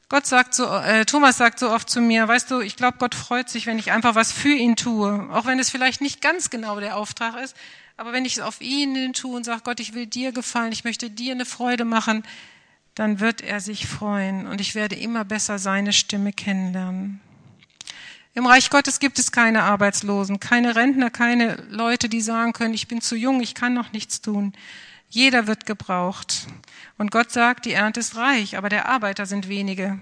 Gott 0.09 0.27
sagt 0.27 0.53
so, 0.53 0.65
äh, 0.67 1.05
Thomas 1.05 1.37
sagt 1.37 1.59
so 1.59 1.71
oft 1.71 1.89
zu 1.89 1.99
mir, 1.99 2.27
weißt 2.27 2.51
du, 2.51 2.59
ich 2.59 2.75
glaube, 2.75 2.97
Gott 2.99 3.15
freut 3.15 3.49
sich, 3.49 3.65
wenn 3.65 3.79
ich 3.79 3.91
einfach 3.91 4.13
was 4.15 4.31
für 4.31 4.53
ihn 4.53 4.75
tue, 4.75 5.29
auch 5.31 5.45
wenn 5.45 5.59
es 5.59 5.71
vielleicht 5.71 5.99
nicht 6.01 6.21
ganz 6.21 6.49
genau 6.49 6.79
der 6.79 6.97
Auftrag 6.97 7.35
ist, 7.37 7.55
Aber 7.97 8.11
wenn 8.11 8.25
ich 8.25 8.33
es 8.33 8.39
auf 8.39 8.61
ihn 8.61 9.13
tue 9.13 9.35
und 9.35 9.45
sage, 9.45 9.61
Gott, 9.63 9.79
ich 9.79 9.93
will 9.93 10.05
dir 10.05 10.31
gefallen, 10.31 10.73
ich 10.73 10.83
möchte 10.83 11.09
dir 11.09 11.33
eine 11.33 11.45
Freude 11.45 11.85
machen, 11.85 12.23
dann 12.93 13.19
wird 13.19 13.41
er 13.41 13.59
sich 13.59 13.87
freuen 13.87 14.47
und 14.47 14.61
ich 14.61 14.75
werde 14.75 14.95
immer 14.95 15.25
besser 15.25 15.59
seine 15.59 15.93
Stimme 15.93 16.33
kennenlernen. 16.33 17.21
Im 18.35 18.45
Reich 18.45 18.69
Gottes 18.69 18.99
gibt 18.99 19.17
es 19.17 19.31
keine 19.31 19.63
Arbeitslosen, 19.63 20.41
keine 20.41 20.75
Rentner, 20.75 21.09
keine 21.09 21.55
Leute, 21.69 22.09
die 22.09 22.19
sagen 22.19 22.51
können, 22.51 22.73
ich 22.73 22.89
bin 22.89 22.99
zu 22.99 23.15
jung, 23.15 23.39
ich 23.39 23.55
kann 23.55 23.73
noch 23.73 23.93
nichts 23.93 24.19
tun. 24.19 24.51
Jeder 25.07 25.47
wird 25.47 25.65
gebraucht. 25.65 26.47
Und 26.97 27.11
Gott 27.11 27.31
sagt, 27.31 27.63
die 27.63 27.71
Ernte 27.71 28.01
ist 28.01 28.17
reich, 28.17 28.57
aber 28.57 28.67
der 28.67 28.89
Arbeiter 28.89 29.25
sind 29.25 29.47
wenige. 29.47 29.99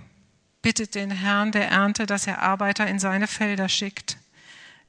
Bittet 0.63 0.96
den 0.96 1.12
Herrn 1.12 1.52
der 1.52 1.69
Ernte, 1.69 2.08
dass 2.08 2.26
er 2.26 2.41
Arbeiter 2.41 2.88
in 2.88 2.98
seine 2.98 3.28
Felder 3.28 3.69
schickt. 3.69 4.17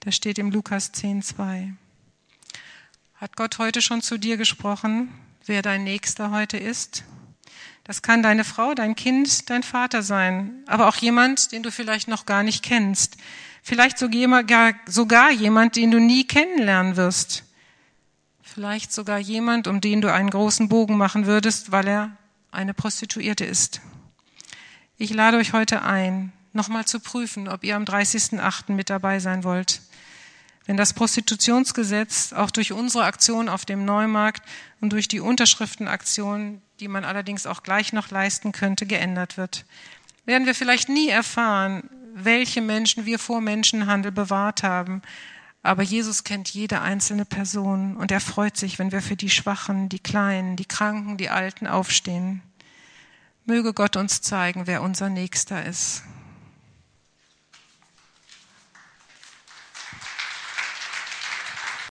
Das 0.00 0.16
steht 0.16 0.38
im 0.38 0.50
Lukas 0.50 0.92
10, 0.92 1.20
2. 1.20 1.74
Hat 3.16 3.36
Gott 3.36 3.58
heute 3.58 3.82
schon 3.82 4.00
zu 4.00 4.16
dir 4.16 4.38
gesprochen, 4.38 5.12
wer 5.44 5.60
dein 5.60 5.84
Nächster 5.84 6.30
heute 6.30 6.56
ist? 6.56 7.04
Das 7.84 8.00
kann 8.00 8.22
deine 8.22 8.44
Frau, 8.44 8.74
dein 8.74 8.96
Kind, 8.96 9.50
dein 9.50 9.62
Vater 9.62 10.02
sein, 10.02 10.64
aber 10.66 10.88
auch 10.88 10.96
jemand, 10.96 11.52
den 11.52 11.62
du 11.62 11.70
vielleicht 11.70 12.08
noch 12.08 12.24
gar 12.24 12.42
nicht 12.42 12.62
kennst. 12.62 13.18
Vielleicht 13.62 13.98
sogar 13.98 15.30
jemand, 15.30 15.76
den 15.76 15.90
du 15.90 16.00
nie 16.00 16.26
kennenlernen 16.26 16.96
wirst. 16.96 17.44
Vielleicht 18.42 18.92
sogar 18.92 19.18
jemand, 19.18 19.68
um 19.68 19.80
den 19.80 20.00
du 20.00 20.12
einen 20.12 20.30
großen 20.30 20.68
Bogen 20.68 20.96
machen 20.96 21.26
würdest, 21.26 21.72
weil 21.72 21.86
er 21.88 22.16
eine 22.50 22.72
Prostituierte 22.72 23.44
ist. 23.44 23.80
Ich 24.96 25.12
lade 25.12 25.36
euch 25.36 25.52
heute 25.52 25.82
ein, 25.82 26.32
nochmal 26.52 26.86
zu 26.86 27.00
prüfen, 27.00 27.48
ob 27.48 27.64
ihr 27.64 27.76
am 27.76 27.84
30.8. 27.84 28.72
mit 28.72 28.88
dabei 28.88 29.18
sein 29.18 29.44
wollt. 29.44 29.82
Wenn 30.66 30.76
das 30.76 30.94
Prostitutionsgesetz 30.94 32.32
auch 32.32 32.50
durch 32.50 32.72
unsere 32.72 33.04
Aktion 33.04 33.48
auf 33.48 33.64
dem 33.64 33.84
Neumarkt 33.84 34.42
und 34.80 34.92
durch 34.92 35.08
die 35.08 35.20
Unterschriftenaktion, 35.20 36.62
die 36.80 36.88
man 36.88 37.04
allerdings 37.04 37.46
auch 37.46 37.62
gleich 37.62 37.92
noch 37.92 38.10
leisten 38.10 38.52
könnte, 38.52 38.86
geändert 38.86 39.36
wird, 39.36 39.66
werden 40.24 40.46
wir 40.46 40.54
vielleicht 40.54 40.88
nie 40.88 41.08
erfahren, 41.08 41.90
welche 42.14 42.62
Menschen 42.62 43.04
wir 43.04 43.18
vor 43.18 43.40
Menschenhandel 43.40 44.12
bewahrt 44.12 44.62
haben. 44.62 45.02
Aber 45.62 45.82
Jesus 45.82 46.24
kennt 46.24 46.50
jede 46.50 46.80
einzelne 46.80 47.24
Person 47.24 47.96
und 47.96 48.10
er 48.10 48.20
freut 48.20 48.56
sich, 48.56 48.78
wenn 48.78 48.92
wir 48.92 49.02
für 49.02 49.16
die 49.16 49.30
Schwachen, 49.30 49.88
die 49.88 49.98
Kleinen, 49.98 50.56
die 50.56 50.66
Kranken, 50.66 51.16
die 51.16 51.30
Alten 51.30 51.66
aufstehen. 51.66 52.42
Möge 53.44 53.74
Gott 53.74 53.96
uns 53.96 54.22
zeigen, 54.22 54.66
wer 54.66 54.82
unser 54.82 55.10
Nächster 55.10 55.64
ist. 55.64 56.02